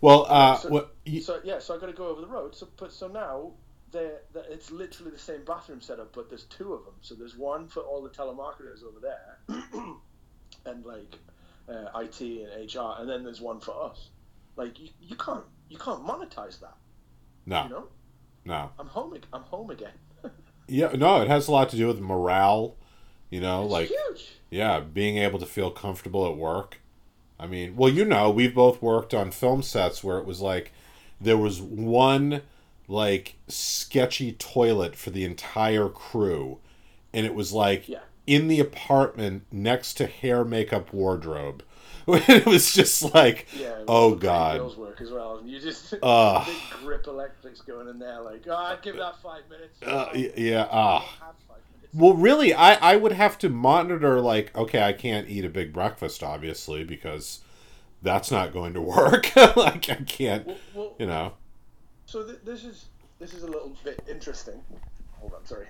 [0.02, 0.96] Well, uh, So- what?
[1.22, 2.56] so yeah, so I got to go over the road.
[2.56, 3.52] So but so now
[3.94, 6.96] they're, they're- it's literally the same bathroom setup, but there's two of them.
[7.02, 9.38] So there's one for all the telemarketers over there,
[10.66, 11.16] and like
[11.70, 14.10] uh, IT and HR, and then there's one for us.
[14.56, 16.76] Like you, you can't you can't monetize that.
[17.46, 17.64] no.
[17.64, 17.88] You know,
[18.46, 18.70] No.
[18.78, 19.16] I'm home.
[19.32, 19.94] I'm home again.
[20.68, 20.92] Yeah.
[20.94, 21.22] No.
[21.22, 22.76] It has a lot to do with morale.
[23.30, 24.32] You know, It's like huge.
[24.52, 26.80] yeah, being able to feel comfortable at work.
[27.40, 30.72] I mean, well, you know, we've both worked on film sets where it was like
[31.20, 32.44] there was one
[32.88, 36.60] like sketchy toilet for the entire crew,
[37.14, 38.00] and it was like Yeah.
[38.28, 41.64] in the apartment next to hair, makeup, wardrobe.
[42.08, 43.84] it was just like, Yeah.
[43.88, 46.46] oh god, Girls work as well, and you just Ugh.
[46.46, 48.20] big grip electrics going in there.
[48.22, 49.78] Like, oh, I'd give that five minutes.
[49.82, 51.00] uh, I y- don't yeah, ah.
[51.00, 51.94] minutes.
[51.96, 55.72] Well, really, I, I would have to monitor, like, okay, I can't eat a big
[55.72, 57.40] breakfast, obviously, because
[58.02, 59.34] that's not going to work.
[59.36, 61.34] like, I can't, Well, well, you know.
[62.14, 62.86] So th- this is
[63.18, 64.62] this is a little bit interesting.
[65.14, 65.66] Hold on, sorry.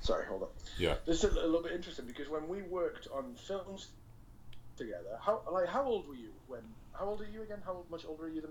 [0.00, 0.48] Sorry, hold on.
[0.76, 0.96] Yeah.
[1.06, 3.90] This is a little bit interesting because when we worked on films
[4.76, 6.62] together, how like how old were you when?
[6.98, 7.58] How old are you again?
[7.64, 8.50] How much older are you than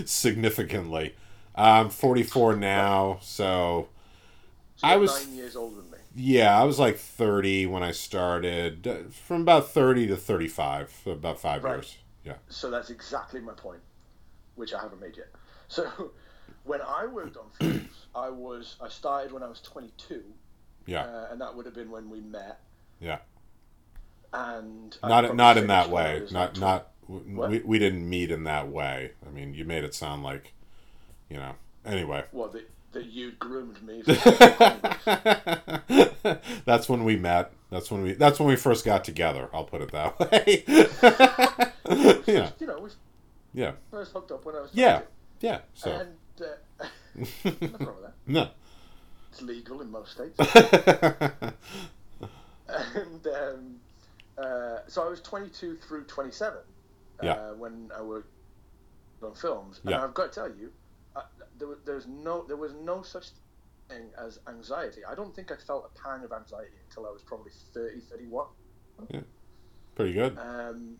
[0.00, 0.02] me?
[0.04, 1.14] Significantly.
[1.54, 3.86] I'm 44 now, so
[4.74, 5.98] So I was- nine years older than me.
[6.16, 8.88] yeah, I was like 30 when I started.
[9.12, 11.74] From about 30 to 35, for about five Right.
[11.76, 11.96] years.
[12.26, 12.34] Yeah.
[12.48, 13.80] So that's exactly my point,
[14.56, 15.28] which I haven't made yet.
[15.68, 16.12] So
[16.64, 20.22] when I worked on films, I was I started when I was 22,
[20.86, 21.04] Yeah.
[21.04, 22.60] uh, and that would have been when we met.
[23.00, 23.18] Yeah.
[24.32, 26.26] And not not in that finished when I way.
[26.30, 27.50] Not like, not What?
[27.50, 29.12] we, we didn't meet in that way.
[29.26, 30.52] I mean, you made it sound like,
[31.30, 31.52] you know.
[31.84, 32.24] Anyway.
[32.32, 34.02] Well, that, that you groomed me.
[34.02, 34.12] For
[36.64, 37.52] that's when we met.
[37.70, 38.12] That's when we.
[38.14, 39.48] That's when we first got together.
[39.52, 40.64] I'll put it that way.
[42.26, 42.90] yeah, You know, we
[43.54, 44.70] yeah, first hooked up when I was.
[44.72, 45.00] yeah,
[45.40, 45.46] 22.
[45.46, 45.58] yeah.
[45.74, 46.86] So And uh,
[47.44, 48.14] nothing wrong with that.
[48.26, 48.48] no.
[49.30, 50.38] It's legal in most states.
[52.68, 53.76] and um,
[54.38, 56.62] uh, so I was 22 through 27 uh,
[57.22, 57.52] Yeah.
[57.52, 58.30] when I worked
[59.22, 59.80] on films.
[59.82, 60.02] And Yeah.
[60.04, 60.72] I've got to tell you,
[61.16, 61.22] uh,
[61.58, 63.26] there, was- there's no, there was no such
[63.88, 65.04] thing as anxiety.
[65.04, 68.46] I don't think I felt a pang of anxiety until I was probably 30, 31.
[69.94, 70.36] Pretty good.
[70.38, 70.96] Um,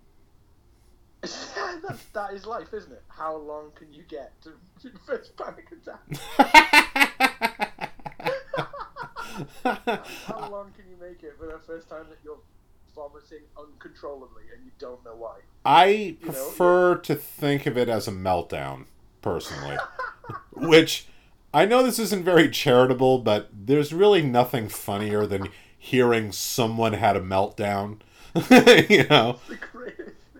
[1.23, 3.03] that, that is life, isn't it?
[3.09, 4.53] How long can you get to
[4.83, 6.01] your first panic attack?
[10.27, 12.39] How long can you make it for the first time that you're
[12.95, 15.39] vomiting uncontrollably and you don't know why?
[15.65, 18.85] I know, prefer to think of it as a meltdown,
[19.27, 19.77] personally.
[20.53, 21.07] Which
[21.53, 27.17] I know this isn't very charitable, but there's really nothing funnier than hearing someone had
[27.17, 27.99] a meltdown.
[28.89, 29.41] you know,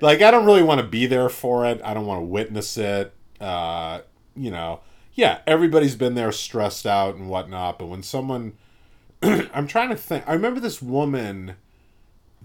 [0.01, 1.81] like I don't really want to be there for it.
[1.83, 3.13] I don't want to witness it.
[3.41, 4.03] Uh,
[4.37, 4.81] you know,
[5.15, 7.81] yeah, everybody's been there, stressed out and whatnot.
[7.81, 8.53] But when someone,
[9.23, 10.29] I'm trying to think.
[10.29, 11.57] I remember this woman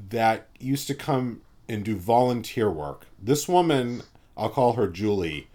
[0.10, 3.06] that used to come and do volunteer work.
[3.22, 4.02] This woman,
[4.36, 5.48] I'll call her Julie.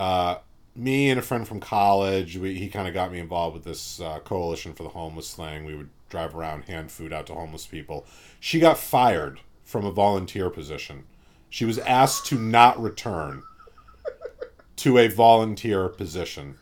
[0.00, 0.38] Uh,
[0.74, 4.00] me and a friend from college, we, he kind of got me involved with this
[4.00, 5.66] uh, coalition for the homeless thing.
[5.66, 8.06] We would drive around, hand food out to homeless people.
[8.40, 11.04] She got fired from a volunteer position.
[11.50, 13.42] She was asked to not return
[14.76, 16.56] to a volunteer position.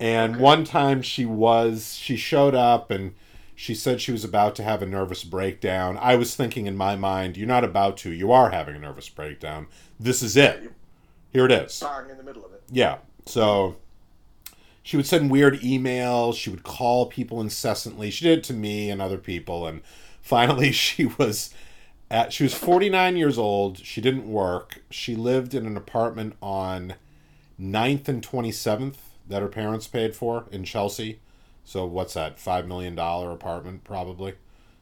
[0.00, 3.12] And one time she was, she showed up and
[3.54, 5.98] she said she was about to have a nervous breakdown.
[6.00, 9.10] I was thinking in my mind, you're not about to, you are having a nervous
[9.10, 9.66] breakdown.
[10.00, 10.72] This is it.
[11.32, 11.80] Here it is.
[11.80, 12.62] Bang in the middle of it.
[12.70, 12.98] Yeah.
[13.26, 13.76] So
[14.82, 16.36] she would send weird emails.
[16.36, 18.10] She would call people incessantly.
[18.10, 19.66] She did it to me and other people.
[19.66, 19.82] And
[20.22, 21.52] finally, she was
[22.10, 22.32] at.
[22.32, 23.78] She was forty nine years old.
[23.78, 24.82] She didn't work.
[24.90, 26.94] She lived in an apartment on
[27.60, 31.20] 9th and twenty seventh that her parents paid for in Chelsea.
[31.64, 32.38] So what's that?
[32.38, 34.34] Five million dollar apartment probably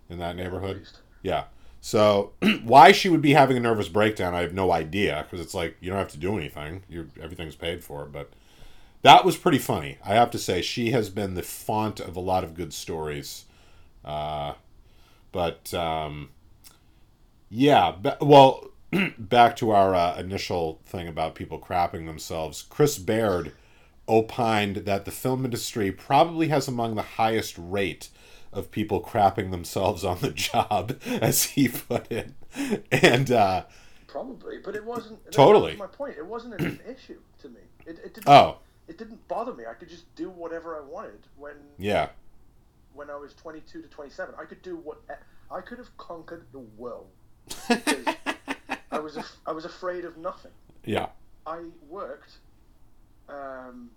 [0.09, 0.87] in that neighborhood.
[1.22, 1.44] Yeah.
[1.87, 2.33] So
[2.64, 5.77] why she would be having a nervous breakdown, I have no idea because it's like
[5.79, 6.83] you don't have to do anything.
[6.88, 8.33] You everything's paid for, but
[9.03, 9.99] that was pretty funny.
[10.05, 13.44] I have to say she has been the font of a lot of good stories.
[14.05, 14.55] Uh,
[15.31, 16.31] but um,
[17.51, 18.72] yeah, well,
[19.16, 22.62] back to our uh, initial thing about people crapping themselves.
[22.68, 23.53] Chris Baird
[24.09, 28.09] opined that the film industry probably has among the highest rate
[28.52, 32.32] of people crapping themselves on the job, as he put it.
[32.90, 33.64] And uh,
[34.06, 35.18] Probably, but it wasn't.
[35.30, 35.72] Totally.
[35.72, 36.16] was my point.
[36.16, 37.61] It wasn't an issue to me.
[37.85, 38.28] It, it didn't.
[38.28, 39.64] oh, It didn't bother me.
[39.70, 42.09] I could just do whatever I wanted when yeah,
[42.94, 44.35] when I was 22 to 27.
[44.40, 45.02] I could do what
[45.50, 47.09] I could have conquered the world.
[48.90, 50.52] I was af- I was afraid of nothing.
[50.85, 51.09] yeah,
[51.46, 52.32] I worked,
[53.28, 53.90] um,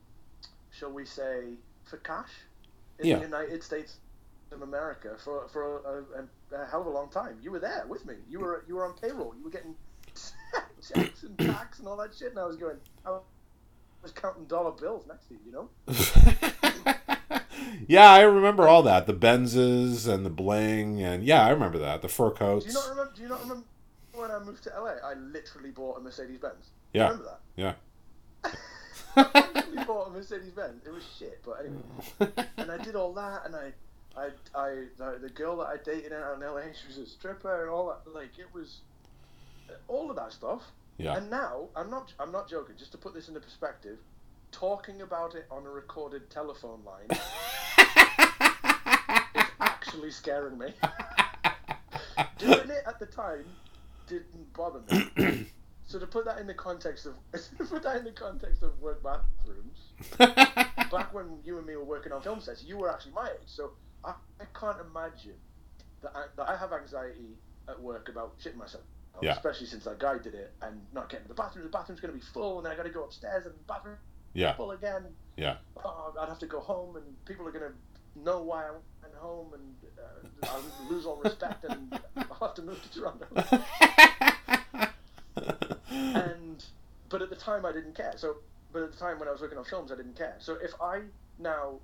[0.72, 1.54] shall we say,
[1.86, 2.30] for cash
[3.00, 3.16] in Yeah.
[3.18, 3.98] the United States
[4.52, 7.38] of America for for a, a, a hell of a long time.
[7.42, 8.16] You were there with me.
[8.30, 9.34] You were you were on payroll.
[9.38, 9.76] You were getting
[10.16, 12.30] checks and tax and all that shit.
[12.32, 12.78] And I was going.
[13.06, 13.18] I
[14.02, 15.40] was counting dollar bills next to you.
[15.46, 15.70] You know.
[17.88, 18.12] yeah.
[18.12, 19.08] I remember all that.
[19.08, 22.02] The Benzes and the bling, and yeah, I remember that.
[22.02, 22.66] The fur coats.
[22.66, 23.14] Do you not remember?
[23.16, 23.64] Do you not remember
[24.14, 24.96] when I moved to LA?
[25.04, 26.72] I literally bought a Mercedes Benz.
[26.94, 27.10] Yeah.
[27.10, 27.40] Remember that?
[27.56, 27.74] Yeah.
[29.16, 30.86] I bought a Mercedes Benz.
[30.86, 32.48] It was shit, but anyway.
[32.58, 33.74] and I did all that, and I,
[34.20, 37.62] I, I, the, the girl that I dated out in LA, she was a stripper
[37.62, 38.14] and all that.
[38.14, 38.80] Like it was,
[39.70, 40.64] uh, all of that stuff.
[40.98, 41.16] Yeah.
[41.16, 42.76] And now I'm not, I'm not joking.
[42.78, 43.98] Just to put this into perspective,
[44.52, 47.08] talking about it on a recorded telephone line
[49.36, 50.74] is actually scaring me.
[52.38, 53.46] Doing it at the time
[54.08, 55.46] didn't bother me.
[55.90, 57.16] So to put that in the context of
[57.58, 59.80] to put that in the context of work bathrooms,
[60.20, 63.48] back when you and me were working on film sets, you were actually my age.
[63.48, 63.72] So
[64.04, 65.36] I, I can't imagine
[66.02, 68.84] that I, that I have anxiety at work about shitting myself.
[69.22, 69.34] Yeah.
[69.34, 71.66] Especially since that guy did it and not getting to the bathroom.
[71.66, 73.64] The bathroom's going to be full, and then I got to go upstairs and the
[73.68, 73.98] bathroom
[74.34, 74.56] yeah.
[74.56, 75.04] full again.
[75.36, 75.58] Yeah.
[75.84, 79.16] Oh, I'd have to go home, and people are going to know why I went
[79.16, 83.26] home, and uh, I'll lose all respect, and I'll have to move to Toronto.
[85.90, 86.66] and
[87.10, 88.14] but at the time I didn't care.
[88.16, 88.38] So,
[88.72, 90.36] but at the time when I was working on films, I didn't care.
[90.40, 91.02] So if I
[91.40, 91.80] now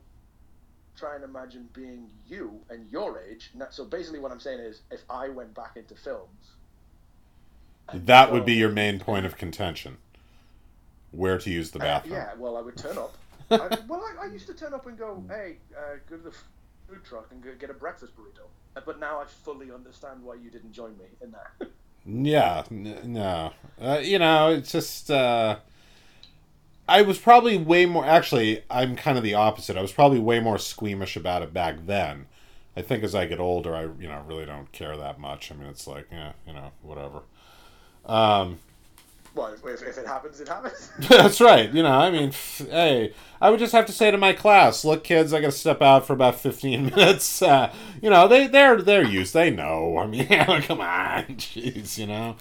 [0.95, 5.01] try and imagine being you and your age, so basically what I'm saying is, if
[5.09, 6.51] I went back into films,
[7.93, 9.97] That would be your main point of contention.
[11.11, 12.13] Where to use the uh, bathroom.
[12.15, 13.15] yeah, well, I would turn up.
[13.51, 16.31] I, well, I, I used to turn up and go, hey, uh, go to the
[16.89, 18.47] food truck and go get a breakfast burrito.
[18.75, 21.69] Uh, But now I fully understand why you didn't join me in that.
[22.07, 23.51] Yeah, n- no.
[23.81, 25.09] Uh, you know, it's just.
[26.87, 28.05] I was probably way more.
[28.05, 29.77] Actually, I'm kind of the opposite.
[29.77, 32.27] I was probably way more squeamish about it back then.
[32.77, 35.51] I think as I get older, I you know really don't care that much.
[35.51, 37.21] I mean, it's like yeah, you know, whatever.
[38.05, 38.59] Um,
[39.35, 40.91] well, if, if, it happens, it happens.
[41.09, 41.71] that's right.
[41.73, 45.03] You know, I mean, hey, I would just have to say to my class, "Look,
[45.03, 48.81] kids, I got to step out for about fifteen minutes." Uh, you know, they they're
[48.81, 49.33] they're used.
[49.33, 49.97] They know.
[49.97, 50.27] I mean,
[50.61, 52.37] come on, jeez, you know.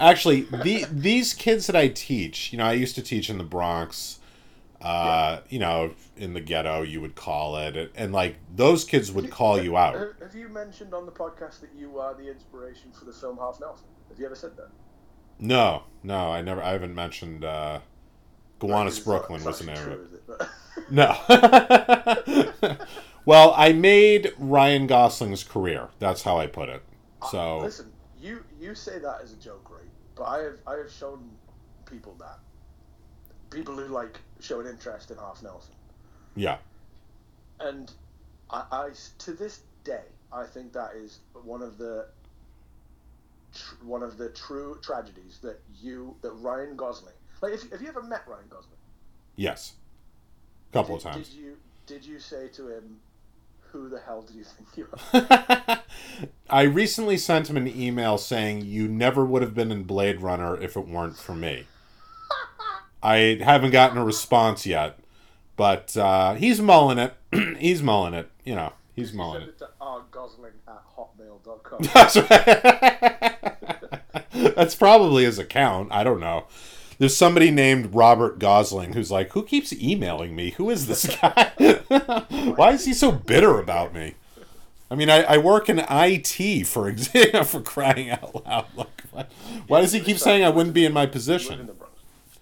[0.00, 3.44] Actually, the these kids that I teach, you know, I used to teach in the
[3.44, 4.18] Bronx.
[4.80, 9.10] Uh, you know, in the ghetto, you would call it, and, and like those kids
[9.10, 9.94] would call you out.
[9.94, 13.38] Have have you mentioned on the podcast that you are the inspiration for the film
[13.38, 13.86] Half Nelson?
[14.10, 14.68] Have you ever said that?
[15.38, 16.62] No, no, I never.
[16.62, 17.44] I haven't mentioned.
[17.44, 17.80] uh
[18.58, 19.94] Gowanus Brooklyn was the name of it.
[19.94, 20.22] true, is it?
[20.26, 20.48] But-
[22.60, 22.76] No.
[23.24, 25.88] well, I made Ryan Gosling's career.
[25.98, 26.82] That's how I put it.
[27.30, 27.92] So Listen,
[28.26, 29.88] you you say that as a joke, right?
[30.14, 31.30] But I have I have shown
[31.84, 32.38] people that
[33.50, 35.74] people who like show an interest in Half Nelson,
[36.34, 36.58] yeah,
[37.60, 37.92] and
[38.50, 40.02] I, I to this day
[40.32, 42.06] I think that is one of the
[43.54, 47.52] tr- one of the true tragedies that you that Ryan Gosling like.
[47.52, 48.72] If, have you ever met Ryan Gosling?
[49.36, 49.74] yes,
[50.70, 51.28] a couple of times.
[51.28, 51.56] Did you
[51.86, 53.00] did you say to him,
[53.76, 55.82] Who the hell do you think you are?
[56.50, 60.58] I recently sent him an email saying you never would have been in Blade Runner
[60.58, 61.66] if it weren't for me.
[63.02, 64.98] I haven't gotten a response yet,
[65.56, 67.12] but uh, he's mulling it.
[67.58, 68.30] he's mulling it.
[68.46, 69.60] You know, he's mulling it.
[69.60, 71.80] it rgosling at hotmail.com.
[71.92, 72.16] That's
[74.32, 74.54] right.
[74.56, 75.92] That's probably his account.
[75.92, 76.46] I don't know.
[76.98, 80.50] There's somebody named Robert Gosling who's like, who keeps emailing me?
[80.50, 81.52] Who is this guy?
[82.56, 84.14] Why is he so bitter about me?
[84.90, 88.66] I mean, I, I work in IT for example, for crying out loud.
[88.76, 89.26] Like, why,
[89.66, 91.66] why does he keep saying I wouldn't be in my You worked in position?
[91.66, 91.92] the Bronx.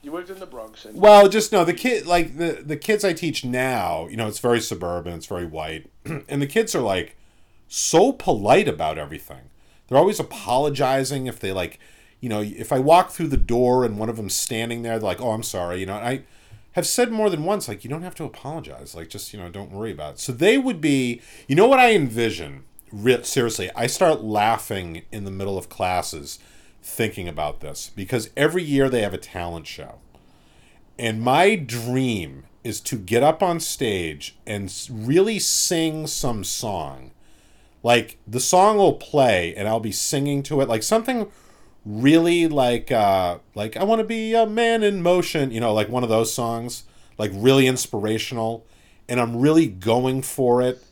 [0.03, 0.85] You worked in the Bronx.
[0.85, 1.65] And Well, just no.
[1.65, 5.27] The kid, like the the kids I teach now, you know, it's very suburban, it's
[5.27, 7.17] very white, and the kids are like
[7.67, 9.49] so polite about everything.
[9.89, 11.79] They're always apologizing if they like,
[12.21, 15.09] you know, if I walk through the door and one of them's standing there, they're
[15.09, 15.95] like, "Oh, I'm sorry," you know.
[15.95, 16.23] I
[16.73, 18.95] have said more than once, like, you don't have to apologize.
[18.95, 20.19] Like, just you know, don't worry about it.
[20.21, 22.65] So they would be, you know, what I envision.
[22.93, 26.39] Re- seriously, I start laughing in the middle of classes
[26.83, 29.99] thinking about this because every year they have a talent show.
[30.99, 37.11] And my dream is to get up on stage and really sing some song.
[37.83, 41.31] Like the song will play and I'll be singing to it like something
[41.85, 45.89] really like uh like I want to be a man in motion, you know, like
[45.89, 46.85] one of those songs,
[47.19, 48.67] like really inspirational
[49.09, 50.83] and I'm really going for it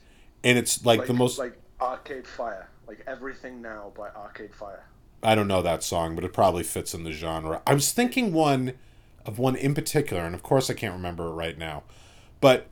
[0.44, 4.84] and it's like, like, the most like Arcade Fire, like Everything Now by Arcade Fire.
[5.22, 7.62] I don't know that song, but it probably fits in the genre.
[7.66, 8.74] I was thinking one
[9.24, 11.84] of one in particular, and of course I can't remember it right now.
[12.40, 12.66] But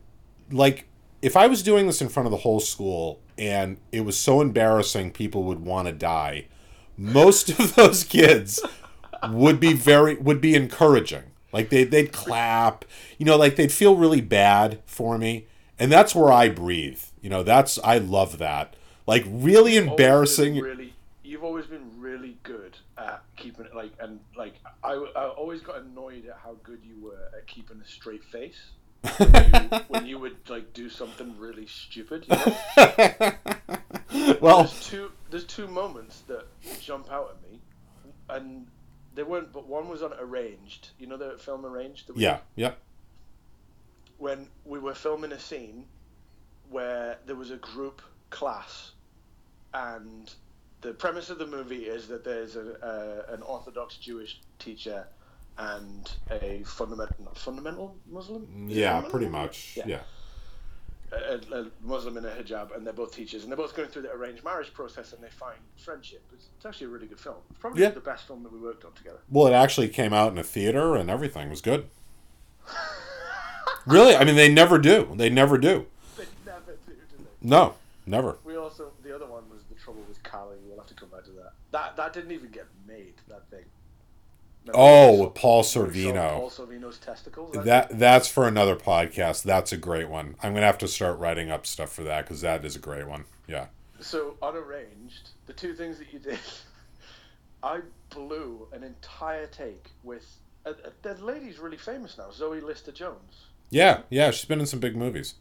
[0.51, 0.87] like
[1.21, 4.41] if I was doing this in front of the whole school and it was so
[4.41, 6.47] embarrassing people would want to die,
[6.97, 8.61] most of those kids
[9.29, 11.23] would be very would be encouraging.
[11.51, 12.85] Like they they'd clap,
[13.17, 15.47] you know, like they'd feel really bad for me.
[15.77, 17.01] And that's where I breathe.
[17.21, 18.75] You know, that's I love that.
[19.07, 24.19] Like really been embarrassing Really, you've always been really good at keeping it like and
[24.37, 28.23] like I, I always got annoyed at how good you were at keeping a straight
[28.23, 28.71] face
[29.17, 32.25] when you, when you would like do something really stupid.
[32.29, 33.33] You know?
[34.41, 36.45] well, there's two there's two moments that
[36.79, 37.59] jump out at me,
[38.29, 38.67] and
[39.15, 39.51] they weren't.
[39.51, 40.89] But one was on Arranged.
[40.99, 42.11] You know the film Arranged.
[42.15, 42.79] Yeah, yep.
[44.17, 45.85] When we were filming a scene
[46.69, 48.91] where there was a group class,
[49.73, 50.31] and
[50.81, 55.07] the premise of the movie is that there's a, a an Orthodox Jewish teacher
[55.57, 58.47] and a fundamental fundamental Muslim.
[58.67, 59.09] Yeah, fundamental?
[59.09, 59.73] pretty much.
[59.77, 59.83] Yeah.
[59.87, 59.99] Yeah.
[61.11, 64.03] A, a Muslim in a hijab, and they're both teachers, and they're both going through
[64.03, 66.23] the arranged marriage process, and they find friendship.
[66.33, 67.35] It's, it's actually a really good film.
[67.49, 67.89] It's probably Yeah.
[67.89, 69.19] the best film that we worked on together.
[69.29, 71.87] Well, it actually came out in a theater and everything was good.
[73.85, 74.15] really?
[74.15, 75.11] I mean, they never do.
[75.15, 75.85] They never do.
[76.17, 77.47] They never do, do they?
[77.49, 78.37] No, never.
[78.43, 80.55] We also the other one was the trouble with Cali.
[80.65, 81.53] We'll have to come back to that.
[81.71, 83.15] That that didn't even get made.
[83.27, 83.65] That thing.
[84.73, 86.29] Oh, Paul saw- when we saw Sorvino.
[86.29, 87.55] Paul Sorvino's testicles.
[87.65, 89.43] That that's for another podcast.
[89.43, 90.35] That's a great one.
[90.43, 93.07] I'm gonna have to start writing up stuff for that because that is a great
[93.07, 93.25] one.
[93.47, 93.67] Yeah.
[93.99, 96.39] So unarranged, the two things that you did,
[97.63, 100.25] I blew an entire take with.
[100.63, 103.45] Uh, uh, the lady's really famous now, Zoe Lister Jones.
[103.71, 104.29] Yeah, yeah.
[104.29, 105.35] She's been in some big movies.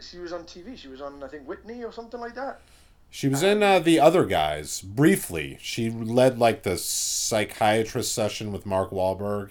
[0.00, 0.76] She was on TV.
[0.76, 2.60] She was on, I think, Whitney or something like that.
[3.12, 5.58] She was in uh, the other guys briefly.
[5.60, 9.50] She led like the psychiatrist session with Mark Wahlberg.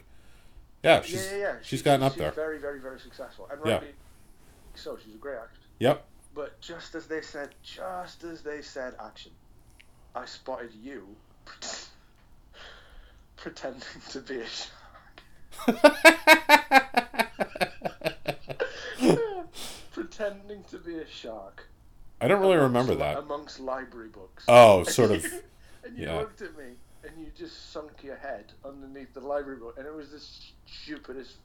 [0.84, 1.56] Yeah, she's yeah, yeah, yeah.
[1.62, 2.32] she's She- gotten up she's there.
[2.32, 3.50] Very, very, very successful.
[3.52, 3.82] And Yeah.
[4.76, 4.98] so.
[5.04, 5.60] She's a great actress.
[5.80, 6.06] Yep.
[6.34, 9.34] But just as they said, just as they said action,
[10.16, 11.06] I spotted you
[13.36, 13.82] pretending
[14.12, 15.22] to be a shark.
[19.92, 21.69] pretending to be a shark.
[22.22, 23.18] I don't really remember that.
[23.18, 24.44] Amongst library books.
[24.48, 25.24] Oh, sort of.
[25.86, 26.18] and you yeah.
[26.18, 26.66] looked at me
[27.04, 30.22] and you just sunk your head underneath the library book, and it was the
[30.66, 31.36] stupidest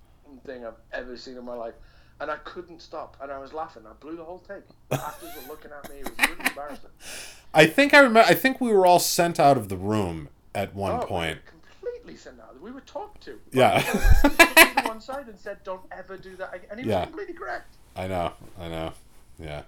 [0.45, 1.75] thing I've ever seen in my life.
[2.21, 3.83] And I couldn't stop, and I was laughing.
[3.89, 4.63] I blew the whole take.
[4.89, 5.97] The actors were looking at me.
[6.01, 6.91] It was really embarrassing.
[7.55, 8.21] I think I remember.
[8.29, 11.41] I think we were all sent out of the room at one Oh, point.
[11.45, 12.61] completely sent out.
[12.61, 13.41] We were talked to.
[13.53, 13.81] Yeah.
[13.81, 17.05] To one side and said, "Don't ever do that." again." And he was Yeah.
[17.05, 17.75] completely correct.
[17.97, 18.33] I know.
[18.61, 18.93] I know.
[19.41, 19.63] Yeah.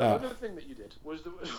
[0.00, 0.14] The Uh.
[0.14, 1.50] other thing that you did was there was,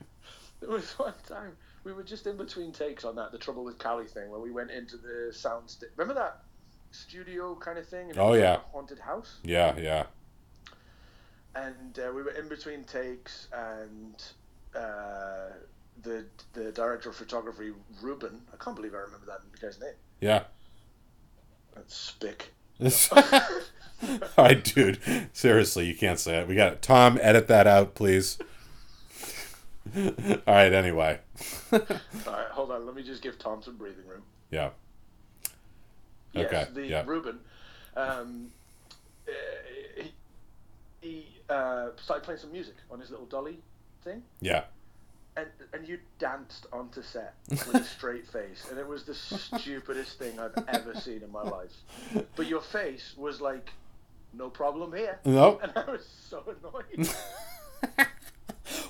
[0.60, 3.78] there was one time we were just in between takes on that the trouble with
[3.80, 5.68] Cali thing where we went into the sound.
[5.68, 6.42] St- Remember that
[6.92, 8.12] studio kind of thing?
[8.16, 8.58] Oh, was like yeah.
[8.72, 9.38] haunted house.
[9.42, 9.76] Yeah.
[9.76, 10.04] Yeah.
[11.56, 14.14] And uh, we were in between takes, and
[14.76, 15.48] uh,
[16.02, 18.40] the the director of photography, Ruben.
[18.52, 19.94] I can't believe I remember that guy's name.
[20.20, 20.44] Yeah.
[21.74, 22.52] That's Spick.
[24.38, 24.98] All right, dude.
[25.32, 26.48] Seriously, you can't say it.
[26.48, 26.82] We got it.
[26.82, 27.18] Tom.
[27.22, 28.38] Edit that out, please.
[29.96, 30.02] All
[30.46, 30.72] right.
[30.72, 31.18] Anyway.
[31.72, 31.78] All
[32.26, 32.86] right, hold on.
[32.86, 34.22] Let me just give Tom some breathing room.
[34.50, 34.70] Yeah.
[36.32, 37.02] Yes, Okay, the yeah.
[37.06, 37.40] Ruben,
[37.96, 38.48] um,
[39.28, 39.32] uh,
[39.96, 40.12] he,
[41.00, 43.58] he uh, started playing some music on his little dolly
[44.04, 44.62] thing, Yeah.
[45.36, 50.20] and and you danced onto set with a straight face, and it was the stupidest
[50.20, 51.72] thing I've ever seen in my life.
[52.36, 53.70] But your face was like,
[54.32, 55.60] no problem here, Nope.
[55.62, 57.08] and I was so annoyed.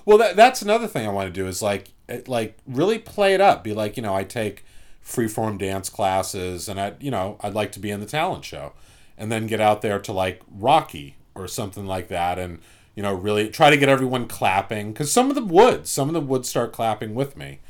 [0.04, 3.34] Well, that, that's another thing I want to do is like, eh, like really play
[3.34, 3.62] it up.
[3.62, 4.64] Be like, you know, I take
[5.04, 8.72] freeform dance classes, and I, you know, I'd like to be in the talent show,
[9.18, 12.60] and then get out there to like Rocky or something like that, and
[12.94, 16.14] you know, really try to get everyone clapping because some of them would, some of
[16.14, 17.60] them would start clapping with me,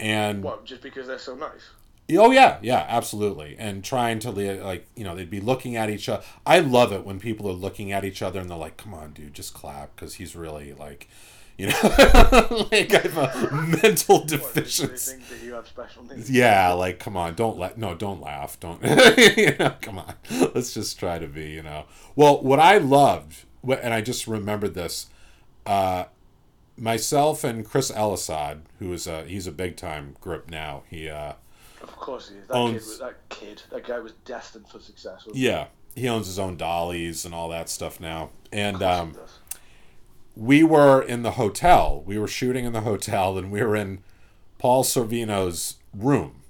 [0.00, 0.64] and what?
[0.64, 1.70] Just because they're so nice?
[2.12, 3.56] Oh yeah, yeah, absolutely.
[3.58, 6.22] And trying to like, you know, they'd be looking at each other.
[6.44, 9.12] I love it when people are looking at each other and they're like, "Come on,
[9.12, 11.08] dude, just clap," because he's really like,
[11.56, 11.78] you know,
[12.70, 13.52] like I have a
[13.82, 15.12] mental What, they, they deficiency.
[15.16, 16.30] think that you have special needs.
[16.30, 18.82] Yeah, like, come on, don't let no, don't laugh, don't,
[19.36, 20.14] you know, come on,
[20.54, 21.84] let's just try to be, you know.
[22.16, 25.06] Well, what I loved, and I just remembered this,
[25.64, 26.04] uh,
[26.76, 30.82] myself and Chris Elisad, who is a he's a big time grip now.
[30.90, 31.34] He uh
[31.88, 32.48] Of course he is.
[32.48, 35.26] That Owns- kid, that kid, that guy was destined for success.
[35.32, 38.30] Yeah, he owns his own dollies and all that stuff now.
[38.52, 38.82] And?
[38.82, 39.14] Um,
[40.36, 42.02] we were in the hotel.
[42.04, 44.02] We were shooting in the hotel, and we were in
[44.58, 46.40] Paul Sorvino's room.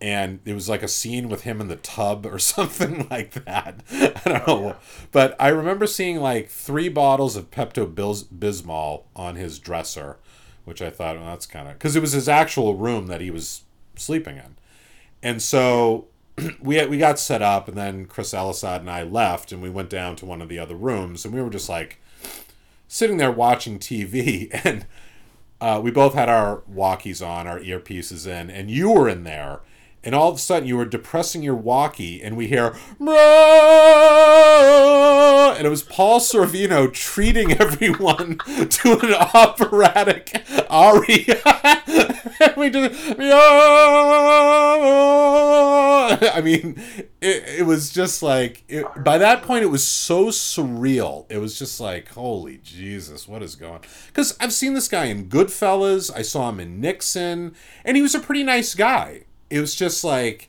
[0.00, 3.82] And it was like a scene with him in the tub or something like that.
[3.90, 4.76] I don't know.
[5.10, 10.18] But I remember seeing like three bottles of Pepto Bismol on his dresser,
[10.64, 11.74] which I thought, well, that's kind of.
[11.74, 13.62] Because it was his actual room that he was
[13.98, 14.56] sleeping in.
[15.22, 16.06] And so
[16.60, 19.90] we we got set up, and then Chris Elisad and I left, and we went
[19.90, 22.00] down to one of the other rooms, and we were just like
[22.88, 24.86] sitting there watching TV, and
[25.60, 29.60] uh, we both had our walkies on, our earpieces in, and you were in there,
[30.06, 32.76] and all of a sudden you were depressing your walkie, and we hear,
[35.56, 41.42] and it was Paul Sorvino treating everyone to an operatic aria.
[42.40, 42.94] and we just,
[46.22, 46.80] I mean,
[47.20, 51.26] it, it was just like, it, by that point, it was so surreal.
[51.28, 55.28] It was just like, holy Jesus, what is going Because I've seen this guy in
[55.28, 59.25] Goodfellas, I saw him in Nixon, and he was a pretty nice guy.
[59.50, 60.48] It was just like,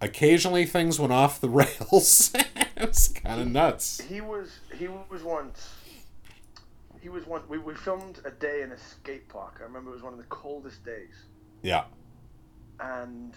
[0.00, 2.32] occasionally things went off the rails.
[2.34, 4.00] it was kind of nuts.
[4.08, 5.74] He was he was once
[7.00, 9.58] he was once we, we filmed a day in a skate park.
[9.60, 11.14] I remember it was one of the coldest days.
[11.62, 11.84] Yeah.
[12.80, 13.34] And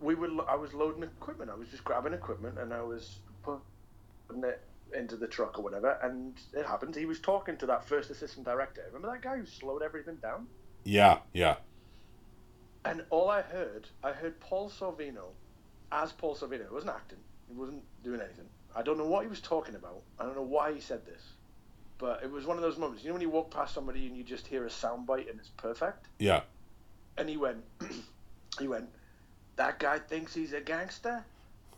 [0.00, 1.50] we were I was loading equipment.
[1.50, 4.62] I was just grabbing equipment and I was putting it
[4.94, 6.94] into the truck or whatever and it happened.
[6.94, 8.82] He was talking to that first assistant director.
[8.92, 10.46] Remember that guy who slowed everything down?
[10.84, 11.56] Yeah, yeah.
[12.84, 15.26] And all I heard, I heard Paul Sorvino
[15.92, 16.68] as Paul Sorvino.
[16.68, 17.18] He wasn't acting.
[17.48, 18.46] He wasn't doing anything.
[18.74, 20.02] I don't know what he was talking about.
[20.18, 21.22] I don't know why he said this.
[21.98, 23.04] But it was one of those moments.
[23.04, 25.50] You know when you walk past somebody and you just hear a soundbite and it's
[25.50, 26.06] perfect?
[26.18, 26.40] Yeah.
[27.16, 27.58] And he went,
[28.58, 28.88] he went,
[29.56, 31.24] that guy thinks he's a gangster?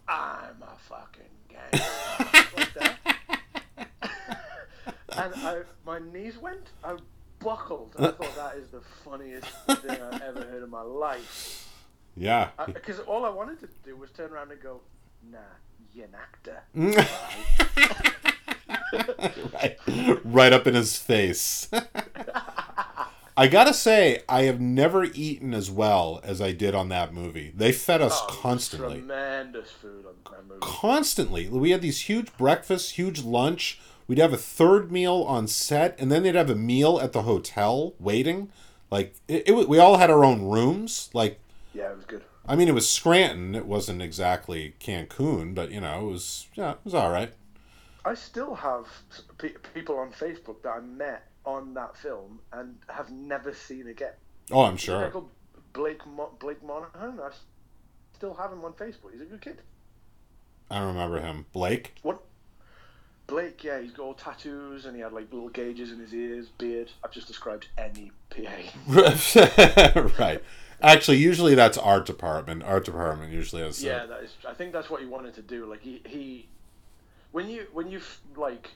[0.08, 2.96] I'm a fucking gangster.
[5.18, 6.68] and I, my knees went.
[6.82, 6.96] I
[7.44, 7.94] buckled.
[7.98, 11.68] I thought that is the funniest thing I've ever heard in my life.
[12.16, 12.50] Yeah.
[12.66, 14.80] Because all I wanted to do was turn around and go,
[15.30, 15.38] nah,
[15.92, 16.62] you're an actor.
[19.54, 19.76] right.
[20.24, 21.68] right up in his face.
[23.36, 27.52] I gotta say, I have never eaten as well as I did on that movie.
[27.54, 28.98] They fed us Oh, constantly.
[28.98, 30.60] Tremendous food on that movie.
[30.60, 31.48] Constantly.
[31.48, 33.80] We had these huge breakfasts, huge lunch.
[34.06, 37.22] We'd have a third meal on set, and then they'd have a meal at the
[37.22, 38.50] hotel waiting.
[38.90, 41.10] Like, it, it, we all had our own rooms.
[41.14, 41.40] Like,
[41.72, 42.22] Yeah, it was good.
[42.46, 43.54] I mean, it was Scranton.
[43.54, 47.32] It wasn't exactly Cancun, but, you know, it was, yeah, it was all right.
[48.04, 48.86] I still have
[49.38, 54.12] pe- people on Facebook that I met on that film and have never seen again.
[54.50, 55.24] Oh, I'm There's a guy sure.
[55.72, 57.18] Blake Mo- Blake Monahan.
[57.20, 57.30] I
[58.12, 59.12] still have him on Facebook.
[59.12, 59.62] He's a good kid.
[60.70, 61.46] I remember him.
[61.52, 61.94] Blake?
[62.02, 62.22] What?
[63.26, 66.48] Blake, yeah, he's got all tattoos and he had like little gauges in his ears,
[66.58, 66.90] beard.
[67.02, 70.02] I've just described any PA.
[70.18, 70.42] right.
[70.82, 72.62] Actually, usually that's art department.
[72.62, 73.82] Art department usually has.
[73.82, 74.34] Yeah, that is.
[74.46, 75.64] I think that's what he wanted to do.
[75.64, 76.48] Like he, he
[77.32, 78.00] when you when you
[78.36, 78.70] like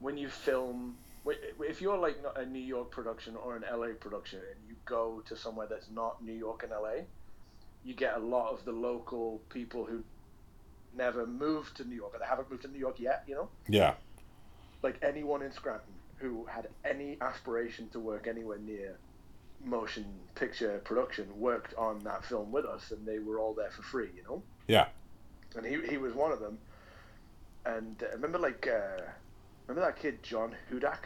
[0.00, 0.96] when you film
[1.60, 5.36] if you're like a New York production or an LA production and you go to
[5.36, 7.04] somewhere that's not New York and LA,
[7.84, 10.02] you get a lot of the local people who
[10.96, 13.48] never moved to New York, or they haven't moved to New York yet, you know?
[13.68, 13.94] Yeah.
[14.82, 18.96] Like anyone in Scranton who had any aspiration to work anywhere near
[19.64, 23.82] motion picture production worked on that film with us, and they were all there for
[23.82, 24.42] free, you know?
[24.68, 24.86] Yeah.
[25.56, 26.58] And he, he was one of them.
[27.66, 29.02] And uh, remember, like, uh,
[29.66, 30.98] remember that kid, John Hudak?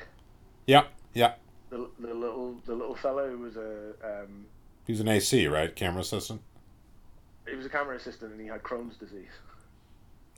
[0.67, 0.85] Yeah.
[1.15, 1.35] Yeah.
[1.71, 4.47] The, the little the little fellow who was a um,
[4.87, 5.75] He's an AC, right?
[5.77, 6.41] Camera assistant.
[7.49, 9.29] he was a camera assistant and he had Crohn's disease.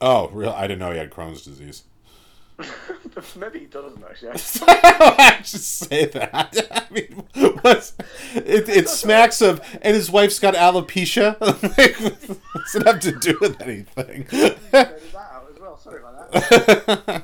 [0.01, 0.49] Oh, real?
[0.49, 1.83] I didn't know he had Crohn's disease.
[3.35, 4.31] Maybe he doesn't actually.
[4.67, 6.67] I just say that.
[6.71, 7.23] I mean,
[7.61, 7.93] what's,
[8.35, 11.39] it, it smacks of, and his wife's got alopecia.
[11.41, 11.95] Like,
[12.53, 14.25] What's it have to do with anything?
[14.25, 15.77] Faded that out as well.
[15.77, 17.23] Sorry about that.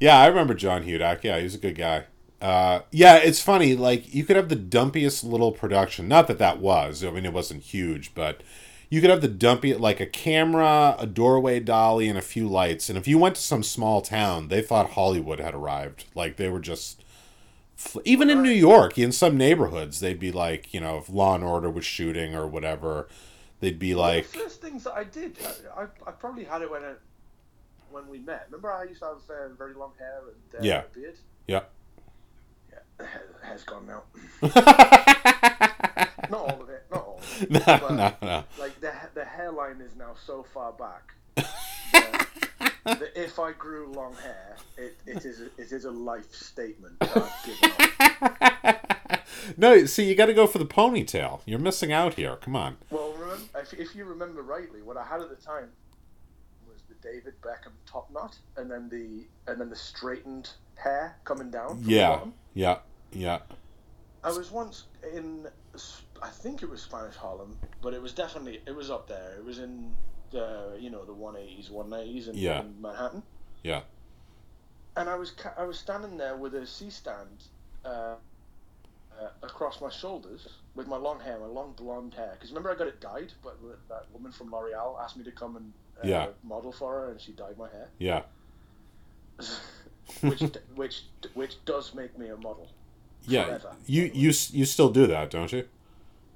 [0.00, 1.22] yeah, I remember John Hudak.
[1.22, 2.04] Yeah, he was a good guy.
[2.40, 3.74] Uh, yeah, it's funny.
[3.74, 6.08] Like you could have the dumpiest little production.
[6.08, 7.02] Not that that was.
[7.02, 8.42] I mean, it wasn't huge, but
[8.90, 12.88] you could have the dumpy like a camera, a doorway dolly, and a few lights.
[12.88, 16.04] And if you went to some small town, they thought Hollywood had arrived.
[16.14, 17.02] Like they were just.
[17.76, 21.34] fl- Even in New York, in some neighborhoods, they'd be like, you know, if Law
[21.34, 23.08] and Order was shooting or whatever,
[23.60, 25.36] they'd be like, the first things that I did,
[25.76, 26.82] I, I, I probably had it when
[27.90, 28.46] when we met.
[28.50, 30.82] Remember, I used to have uh, very long hair and uh, Yeah.
[30.94, 31.16] beard.
[31.46, 31.60] yeah.
[32.72, 33.06] Yeah,
[33.42, 34.02] hair's gone now.
[34.42, 36.84] not all of it.
[36.90, 37.03] Not all.
[37.03, 37.03] Of it.
[37.50, 38.44] no, But, no, no.
[38.58, 41.14] Like the the hairline is now so far back.
[41.92, 42.26] that,
[42.84, 46.98] that if I grew long hair, it, it is a, it is a life statement.
[47.00, 47.72] That I've given
[48.22, 48.90] up.
[49.58, 51.40] No, see, you got to go for the ponytail.
[51.44, 52.36] You're missing out here.
[52.36, 52.78] Come on.
[52.88, 55.68] Well, remember, if, if you remember rightly, what I had at the time
[56.66, 61.50] was the David Beckham top knot, and then the and then the straightened hair coming
[61.50, 61.80] down.
[61.82, 62.34] From Yeah, bottom.
[62.54, 62.78] yeah,
[63.12, 63.40] yeah.
[64.22, 65.46] I was once in,
[66.24, 69.34] I think it was Spanish Harlem, but it was definitely it was up there.
[69.38, 69.94] It was in
[70.30, 72.60] the you know the 180s, 190s in, Yeah.
[72.60, 73.22] in Manhattan.
[73.62, 73.82] Yeah.
[74.96, 77.36] And I was ca- I was standing there with a C stand
[77.84, 78.16] uh, uh,
[79.42, 82.30] across my shoulders with my long hair, my long blonde hair.
[82.34, 83.56] Because remember I got it dyed, but
[83.88, 85.72] that woman from L'Oreal asked me to come and
[86.02, 86.26] uh, Yeah.
[86.42, 88.22] model for her, and she dyed my hair, Yeah.
[90.22, 90.40] which
[90.74, 91.02] which
[91.34, 92.68] which does make me a model.
[93.26, 93.44] Yeah.
[93.44, 93.76] Forever.
[93.86, 95.68] You you you still do that, don't you?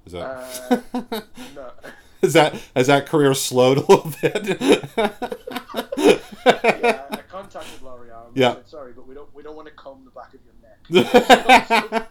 [0.09, 1.21] Is that Uh,
[1.55, 1.71] no.
[2.23, 4.61] is that has that career slowed a little bit?
[5.99, 8.31] yeah, I contacted L'Oreal.
[8.35, 8.55] Yeah.
[8.55, 10.55] said, Sorry, but we don't we don't want to comb the back of your
[12.01, 12.09] neck.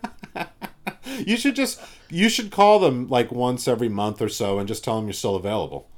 [1.26, 1.82] you should just
[2.12, 5.14] you should call them like once every month or so and just tell them you're
[5.14, 5.90] still available.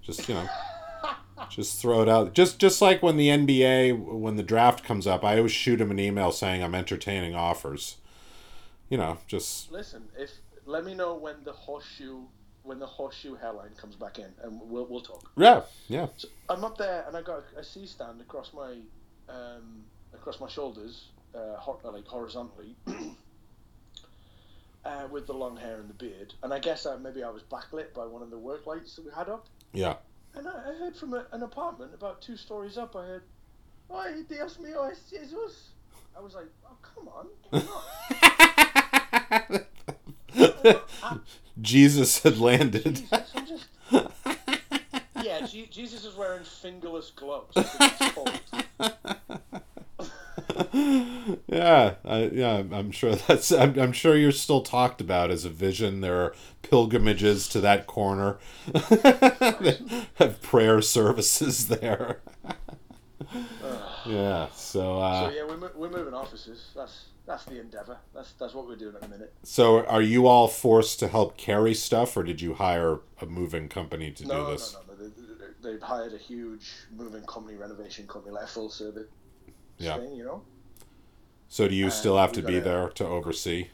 [0.00, 0.48] Just you know,
[1.50, 2.34] just throw it out.
[2.34, 5.90] Just just like when the NBA when the draft comes up, I always shoot them
[5.90, 7.96] an email saying I'm entertaining offers.
[8.88, 10.30] You know, just Listen, if
[10.66, 12.20] let me know when the horseshoe
[12.64, 15.30] when the horseshoe hairline comes back in, and we'll we'll talk.
[15.36, 18.76] yeah, yeah, So I'm up there, and I got a C stand across my
[19.28, 19.84] um,
[20.14, 22.76] across my shoulders, uh, hor- like horizontally,
[24.84, 26.34] uh, with the long hair and the beard.
[26.42, 29.04] And I guess uh, maybe I was backlit by one of the work lights that
[29.04, 29.46] we had up.
[29.72, 29.96] yeah.
[30.34, 32.96] And I, I heard from a, an apartment about two stories up.
[32.96, 33.22] I heard,
[33.92, 35.68] "Ay, Dios mío, es Jesus."
[36.16, 37.62] I was like, "Oh, come on, why
[39.50, 39.66] not?"
[41.60, 43.02] Jesus had landed.
[43.34, 43.66] Jesus.
[45.22, 47.54] Yeah, Je- Jesus is wearing fingerless gloves.
[51.46, 52.62] yeah, I, yeah.
[52.72, 53.52] I'm sure that's.
[53.52, 56.00] I'm, I'm sure you're still talked about as a vision.
[56.00, 58.38] There are pilgrimages to that corner.
[60.14, 62.20] have prayer services there.
[64.06, 64.48] yeah.
[64.54, 65.00] So.
[65.00, 66.66] Uh, So yeah, we're, we're moving offices.
[66.74, 67.98] That's that's the endeavor.
[68.14, 69.32] That's that's what we're doing at the minute.
[69.44, 73.68] So, are you all forced to help carry stuff, or did you hire a moving
[73.68, 74.74] company to No, do this?
[74.74, 75.02] no, no.
[75.02, 79.06] They, they, they've hired a huge moving company, renovation company, like a full service
[79.78, 79.98] Yeah.
[79.98, 80.14] thing.
[80.16, 80.42] You know.
[81.48, 83.68] So, do you still Uh, have to be there to oversee?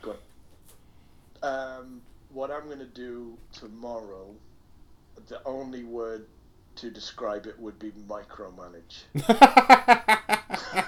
[1.43, 4.35] Um, what I'm going to do tomorrow,
[5.29, 6.27] the only word
[6.77, 9.05] to describe it would be micromanage.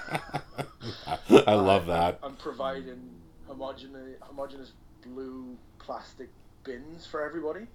[1.47, 2.19] I love uh, that.
[2.23, 3.09] I'm providing
[3.47, 4.71] homogeneous, homogeneous
[5.03, 6.29] blue plastic
[6.63, 7.67] bins for everybody.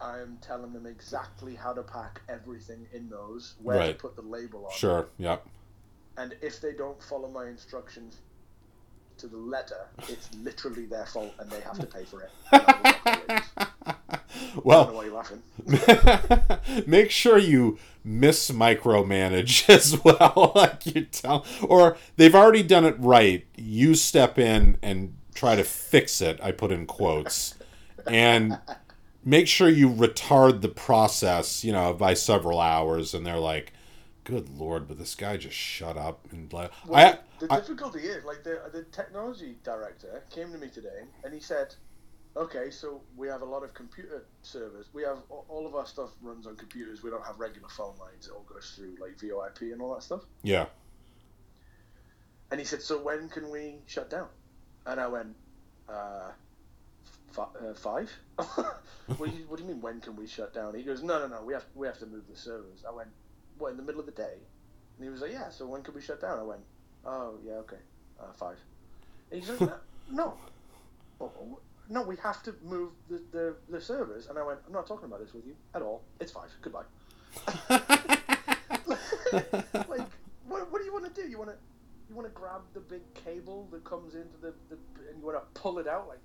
[0.00, 3.98] I'm telling them exactly how to pack everything in those, where Right.
[3.98, 4.72] to put the label on.
[4.72, 5.08] Sure.
[5.18, 5.46] Yep.
[6.16, 8.18] And if they don't follow my instructions
[9.18, 13.68] to the letter, it's literally their fault and they have to pay for it.
[14.64, 15.42] Well, why you're laughing.
[16.86, 20.52] make sure you miss micromanage as well.
[20.54, 23.46] like you tell, or they've already done it right.
[23.56, 26.38] You step in and try to fix it.
[26.42, 27.54] I put in quotes,
[28.06, 28.58] and
[29.24, 33.14] make sure you retard the process, you know, by several hours.
[33.14, 33.72] And they're like,
[34.24, 38.00] good lord, but this guy just shut up and like, Well, I, the I difficulty
[38.00, 41.74] is, like, the, the technology director came to me today and he said,
[42.36, 44.86] okay, so we have a lot of computer servers.
[44.92, 47.02] We have all of our stuff runs on computers.
[47.02, 48.26] We don't have regular phone lines.
[48.26, 50.22] It all goes through, like, VoIP and all that stuff.
[50.42, 50.66] yeah,
[52.50, 54.28] And he said, so when can we shut down?
[54.86, 55.36] And I went,
[55.88, 56.30] uh,
[57.30, 58.10] f- uh, five?
[58.36, 60.74] what, do you, what do you mean, when can we shut down?
[60.74, 62.84] He goes, no, no, no, we have, we have to move the servers.
[62.88, 63.08] I went,
[63.58, 64.36] what, in the middle of the day?
[64.96, 66.38] And he was like, yeah, so when can we shut down?
[66.38, 66.60] I went,
[67.04, 67.78] oh, yeah, okay,
[68.20, 68.56] uh, five.
[69.30, 69.60] And he's like,
[70.10, 70.34] no,
[71.20, 71.58] no.
[71.92, 74.28] No, we have to move the, the, the servers.
[74.28, 76.00] And I went, I'm not talking about this with you at all.
[76.20, 76.48] It's five.
[76.62, 76.84] Goodbye.
[79.88, 80.08] like,
[80.48, 81.28] what, what do you want to do?
[81.28, 81.56] You want to
[82.08, 84.76] you want to grab the big cable that comes into the, the
[85.10, 86.20] and you want to pull it out like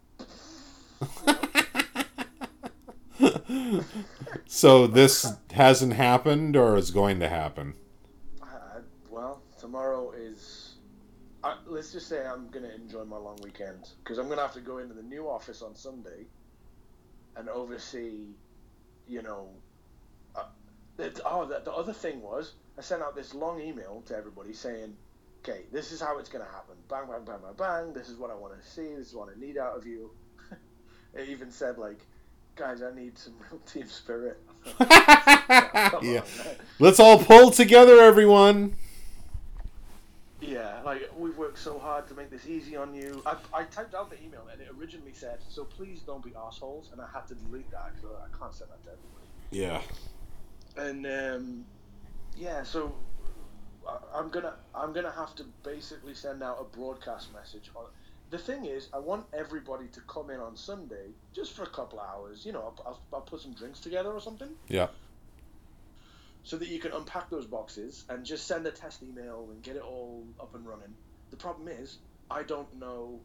[4.46, 7.74] so this hasn't happened or is going to happen.
[8.42, 10.57] uh, well tomorrow is
[11.48, 14.42] uh, let's just say i'm going to enjoy my long weekend because i'm going to
[14.44, 16.26] have to go into the new office on sunday
[17.36, 18.26] and oversee
[19.08, 19.48] you know
[20.36, 20.44] uh,
[21.00, 24.52] it, oh the, the other thing was i sent out this long email to everybody
[24.54, 24.96] saying
[25.44, 28.18] okay this is how it's going to happen bang bang bang bang bang this is
[28.18, 30.12] what i want to see this is what i need out of you
[31.14, 32.00] it even said like
[32.56, 34.40] guys i need some real team spirit
[36.02, 36.22] Yeah.
[36.22, 36.24] on.
[36.80, 38.76] Let's all pull together, everyone.
[40.40, 43.22] Yeah, like we've worked so hard to make this easy on you.
[43.26, 46.90] I, I typed out the email and it originally said, "So please don't be assholes,"
[46.92, 49.28] and I had to delete that because I can't send that to everybody.
[49.50, 49.82] Yeah.
[50.78, 51.66] And um,
[52.38, 52.94] yeah, so
[53.88, 57.72] I- I'm gonna I'm gonna have to basically send out a broadcast message.
[57.76, 57.86] On
[58.30, 62.00] the thing is, I want everybody to come in on Sunday just for a couple
[62.00, 62.46] hours.
[62.46, 64.50] You know, I'll, I'll, I'll put some drinks together or something.
[64.68, 64.88] Yeah.
[66.48, 69.76] So that you can unpack those boxes and just send a test email and get
[69.76, 70.94] it all up and running.
[71.30, 71.98] The problem is,
[72.32, 73.20] I don't know.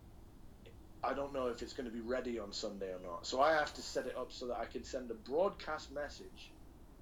[1.05, 3.25] I don't know if it's going to be ready on Sunday or not.
[3.25, 6.51] So I have to set it up so that I can send a broadcast message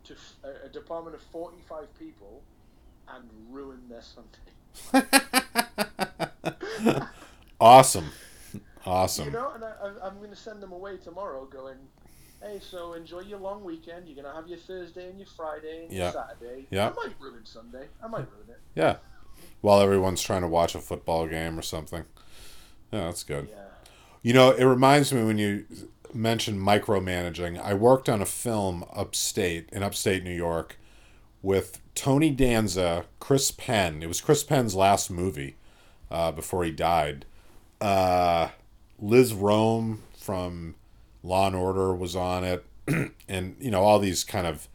[0.05, 0.15] to
[0.67, 2.43] a department of 45 people
[3.09, 5.07] and ruin their Sunday.
[7.61, 8.11] Awesome.
[8.85, 9.27] Awesome.
[9.27, 11.77] You know, and I, I- I'm going to send them away tomorrow going,
[12.43, 14.09] hey, so enjoy your long weekend.
[14.09, 16.05] You're going to have your Thursday and your Friday and Yeah.
[16.05, 16.67] your Saturday.
[16.71, 16.89] Yeah.
[16.91, 17.87] I might ruin Sunday.
[18.03, 18.61] I might ruin it.
[18.75, 18.97] Yeah.
[19.61, 22.05] While everyone's trying to watch a football game or something.
[22.93, 23.49] Yeah, that's good.
[23.51, 23.57] Yeah.
[24.23, 25.65] You know, it reminds me when you
[26.13, 27.61] mentioned micromanaging.
[27.63, 30.77] I worked on a film upstate in upstate New York
[31.43, 34.03] with Tony Danza, Chris Penn.
[34.03, 35.57] It was Chris Penn's last movie
[36.11, 37.25] uh, before he died.
[37.81, 38.49] Uh,
[38.99, 40.75] Liz Rohm from
[41.23, 42.65] Law and Order was on it,
[43.29, 44.69] and you know all these kind of,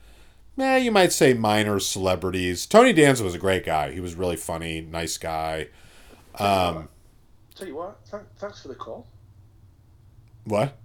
[0.60, 2.66] eh, you might say minor celebrities.
[2.66, 3.92] Tony Danza was a great guy.
[3.92, 5.68] He was really funny, nice guy.
[6.40, 6.90] Um,
[7.56, 9.08] Tell you what, th- thanks for the call.
[10.44, 10.76] what?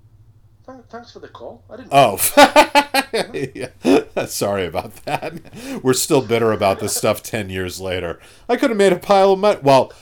[0.66, 1.62] Th- thanks for the call.
[1.68, 1.88] I didn't.
[1.90, 2.18] Oh,
[3.54, 4.24] yeah.
[4.26, 5.34] sorry about that.
[5.82, 8.20] We're still bitter about this stuff ten years later.
[8.48, 9.58] I could have made a pile of money.
[9.62, 9.92] Well,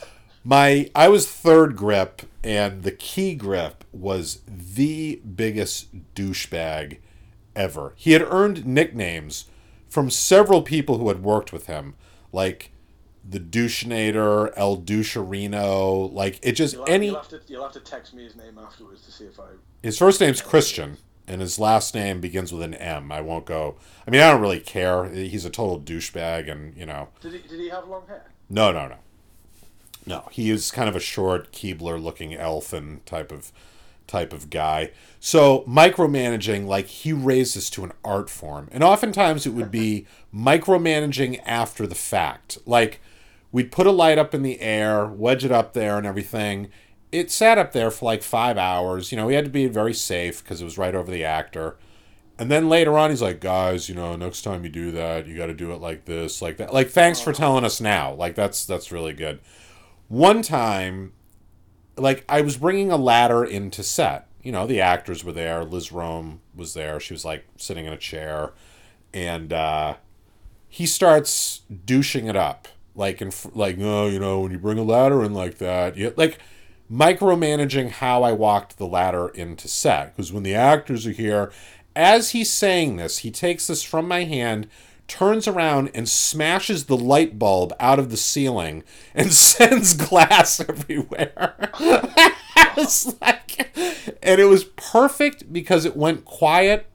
[0.43, 6.97] my I was third grip, and the key grip was the biggest douchebag
[7.55, 7.93] ever.
[7.95, 9.45] He had earned nicknames
[9.89, 11.95] from several people who had worked with him,
[12.31, 12.71] like
[13.27, 16.11] the douchenator, El Doucherino.
[16.13, 17.05] Like it just You'll have, any.
[17.07, 19.43] you'll, have to, you'll have to text me his name afterwards to see if I.
[19.83, 23.11] His first name's Christian, and his last name begins with an M.
[23.11, 23.75] I won't go.
[24.07, 25.05] I mean, I don't really care.
[25.05, 28.25] He's a total douchebag, and you know, Did he, did he have long hair?
[28.49, 28.95] no, no, no,
[30.09, 30.27] no.
[30.31, 33.53] He is kind of a short Keebler-looking elfin type of
[34.07, 34.89] type of guy.
[35.19, 40.07] So micromanaging, like he raised this to an art form, and oftentimes it would be
[40.35, 42.57] micromanaging after the fact.
[42.65, 43.01] Like
[43.51, 46.69] we'd put a light up in the air, wedge it up there, and everything.
[47.11, 49.11] It sat up there for like five hours.
[49.11, 51.77] You know, we had to be very safe because it was right over the actor.
[52.39, 55.35] And then later on, he's like, guys, you know, next time you do that, you
[55.35, 56.73] got to do it like this, like that.
[56.73, 57.33] Like, thanks for oh.
[57.33, 58.13] telling us now.
[58.13, 59.39] Like, that's that's really good.
[60.09, 61.13] One time,
[61.95, 64.27] like, I was bringing a ladder into set.
[64.43, 65.63] You know, the actors were there.
[65.63, 66.99] Liz Rohm was there.
[66.99, 68.51] She was like sitting in a chair,
[69.13, 69.95] and uh,
[70.67, 74.83] he starts douching it up, like, in like, no, you know, when you bring a
[74.83, 76.39] ladder in like that, you like
[76.91, 80.15] micromanaging how I walked the ladder into set.
[80.15, 81.51] Because when the actors are here,
[81.95, 84.67] as he's saying this, he takes this from my hand,
[85.09, 88.83] turns around, and smashes the light bulb out of the ceiling
[89.13, 91.71] and sends glass everywhere.
[93.21, 93.77] Like,
[94.23, 96.89] and it was perfect because it went quiet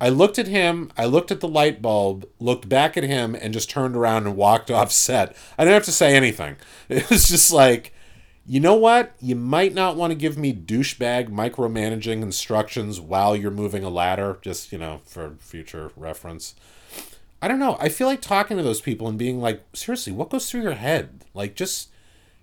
[0.00, 3.54] I looked at him, I looked at the light bulb, looked back at him, and
[3.54, 5.34] just turned around and walked off set.
[5.56, 6.56] I didn't have to say anything.
[6.88, 7.94] It was just like,
[8.44, 9.14] you know what?
[9.20, 14.38] You might not want to give me douchebag micromanaging instructions while you're moving a ladder,
[14.42, 16.54] just, you know, for future reference.
[17.46, 17.76] I don't know.
[17.78, 20.74] I feel like talking to those people and being like, seriously, what goes through your
[20.74, 21.24] head?
[21.32, 21.90] Like, just,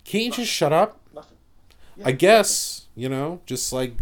[0.06, 0.97] can't you just shut up?
[1.14, 1.36] Nothing.
[2.06, 3.95] I guess, you know, just like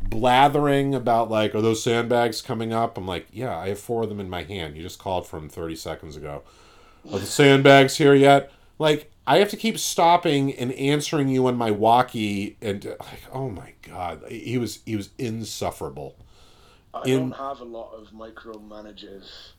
[0.00, 2.96] blathering about like, are those sandbags coming up?
[2.96, 4.76] I'm like, yeah, I have four of them in my hand.
[4.76, 6.44] You just called from 30 seconds ago.
[7.12, 8.52] Are the sandbags here yet?
[8.78, 13.50] Like, I have to keep stopping and answering you on my walkie, and like, oh
[13.50, 16.14] my god, he was he was insufferable.
[16.94, 19.53] I In- don't have a lot of micromanagers.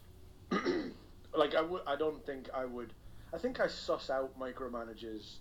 [1.38, 2.94] like I would, I don't think I would.
[3.34, 5.38] I think I suss out micromanagers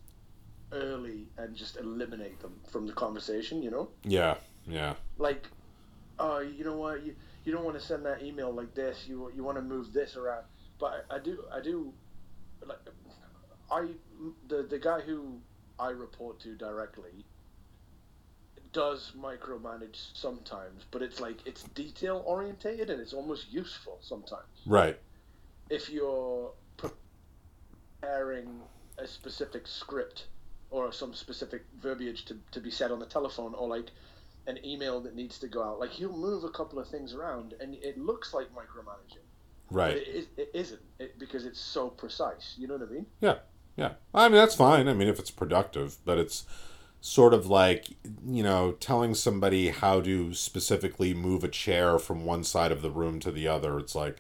[0.73, 3.63] early and just eliminate them from the conversation.
[3.63, 4.37] You know, Yeah,
[4.67, 5.47] yeah, like,
[6.19, 9.07] oh, you know what, you you don't want to send that email like this.
[9.07, 10.45] You you want to move this around.
[10.79, 11.93] But I, I do, I do,
[12.67, 12.79] like,
[13.71, 13.89] I
[14.49, 15.41] the the guy who
[15.79, 17.25] I report to directly
[18.75, 24.45] does micromanage sometimes, but it's like it's detail orientated and it's almost useful sometimes.
[24.67, 24.99] right,
[25.71, 28.61] If you're preparing
[28.99, 30.27] a specific script
[30.71, 33.91] or some specific verbiage to, to be said on the telephone or like
[34.47, 37.55] an email that needs to go out, like he'll move a couple of things around
[37.61, 39.25] and it looks like micromanaging.
[39.71, 39.97] Right.
[39.97, 42.55] it isn't it, because it's so precise.
[42.59, 43.07] You know what I mean?
[43.21, 43.37] Yeah,
[43.77, 43.93] yeah.
[44.13, 44.89] I mean, that's fine.
[44.89, 46.45] I mean, if it's productive, but it's
[47.05, 47.89] sort of like,
[48.27, 52.91] you know, telling somebody how to specifically move a chair from one side of the
[52.91, 53.79] room to the other.
[53.79, 54.17] It's like,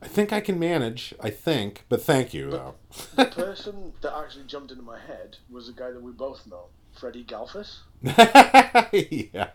[0.00, 1.12] I think I can manage.
[1.20, 2.74] I think, but thank you, though.
[3.16, 6.66] The person that actually jumped into my head was a guy that we both know,
[6.92, 7.78] Freddie Galfus.
[8.02, 9.48] yeah.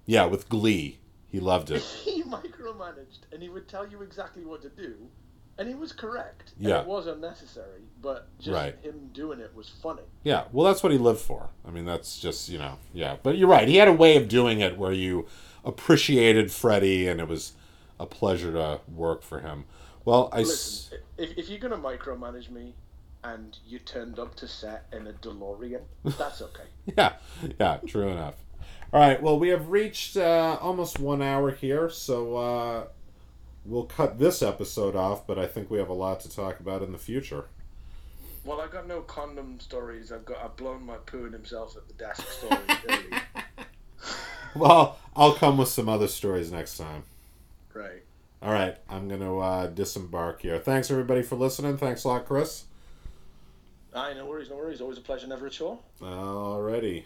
[0.06, 0.98] Yeah, with glee.
[1.30, 1.82] He loved it.
[2.04, 4.94] He micromanaged and he would tell you exactly what to do,
[5.58, 6.52] and he was correct.
[6.58, 6.80] and Yeah.
[6.82, 8.76] it was unnecessary, but just Right.
[8.82, 10.02] him doing it was funny.
[10.24, 11.48] Yeah, well, that's what he lived for.
[11.66, 13.16] I mean, that's just, you know, yeah.
[13.22, 13.68] But you're right.
[13.68, 15.26] He had a way of doing it where you
[15.64, 17.52] appreciated Freddie and it was
[18.00, 19.64] a pleasure to work for him.
[20.04, 20.40] Well, I.
[20.40, 20.46] s-
[20.90, 22.74] Listen, if, if you're gonna micromanage me,
[23.24, 25.82] and you turned up to set in a DeLorean,
[26.16, 26.62] that's okay.
[26.96, 27.14] Yeah,
[27.60, 28.36] yeah, true enough.
[28.92, 32.84] All right, well, we have reached uh, almost one hour here, so uh,
[33.66, 36.82] we'll cut this episode off, but I think we have a lot to talk about
[36.82, 37.44] in the future.
[38.44, 40.10] Well, I've got no condom stories.
[40.10, 42.60] I've got I've blown my poo in himself at the desk stories.
[42.88, 43.66] early.
[44.54, 47.02] Well, I'll come with some other stories next time.
[47.74, 48.02] Right.
[48.40, 50.58] All right, I'm going to uh, disembark here.
[50.58, 51.76] Thanks, everybody, for listening.
[51.76, 52.64] Thanks a lot, Chris.
[53.94, 54.80] Aye, no worries, no worries.
[54.80, 55.78] Always a pleasure, never a chore.
[56.00, 57.04] Alrighty.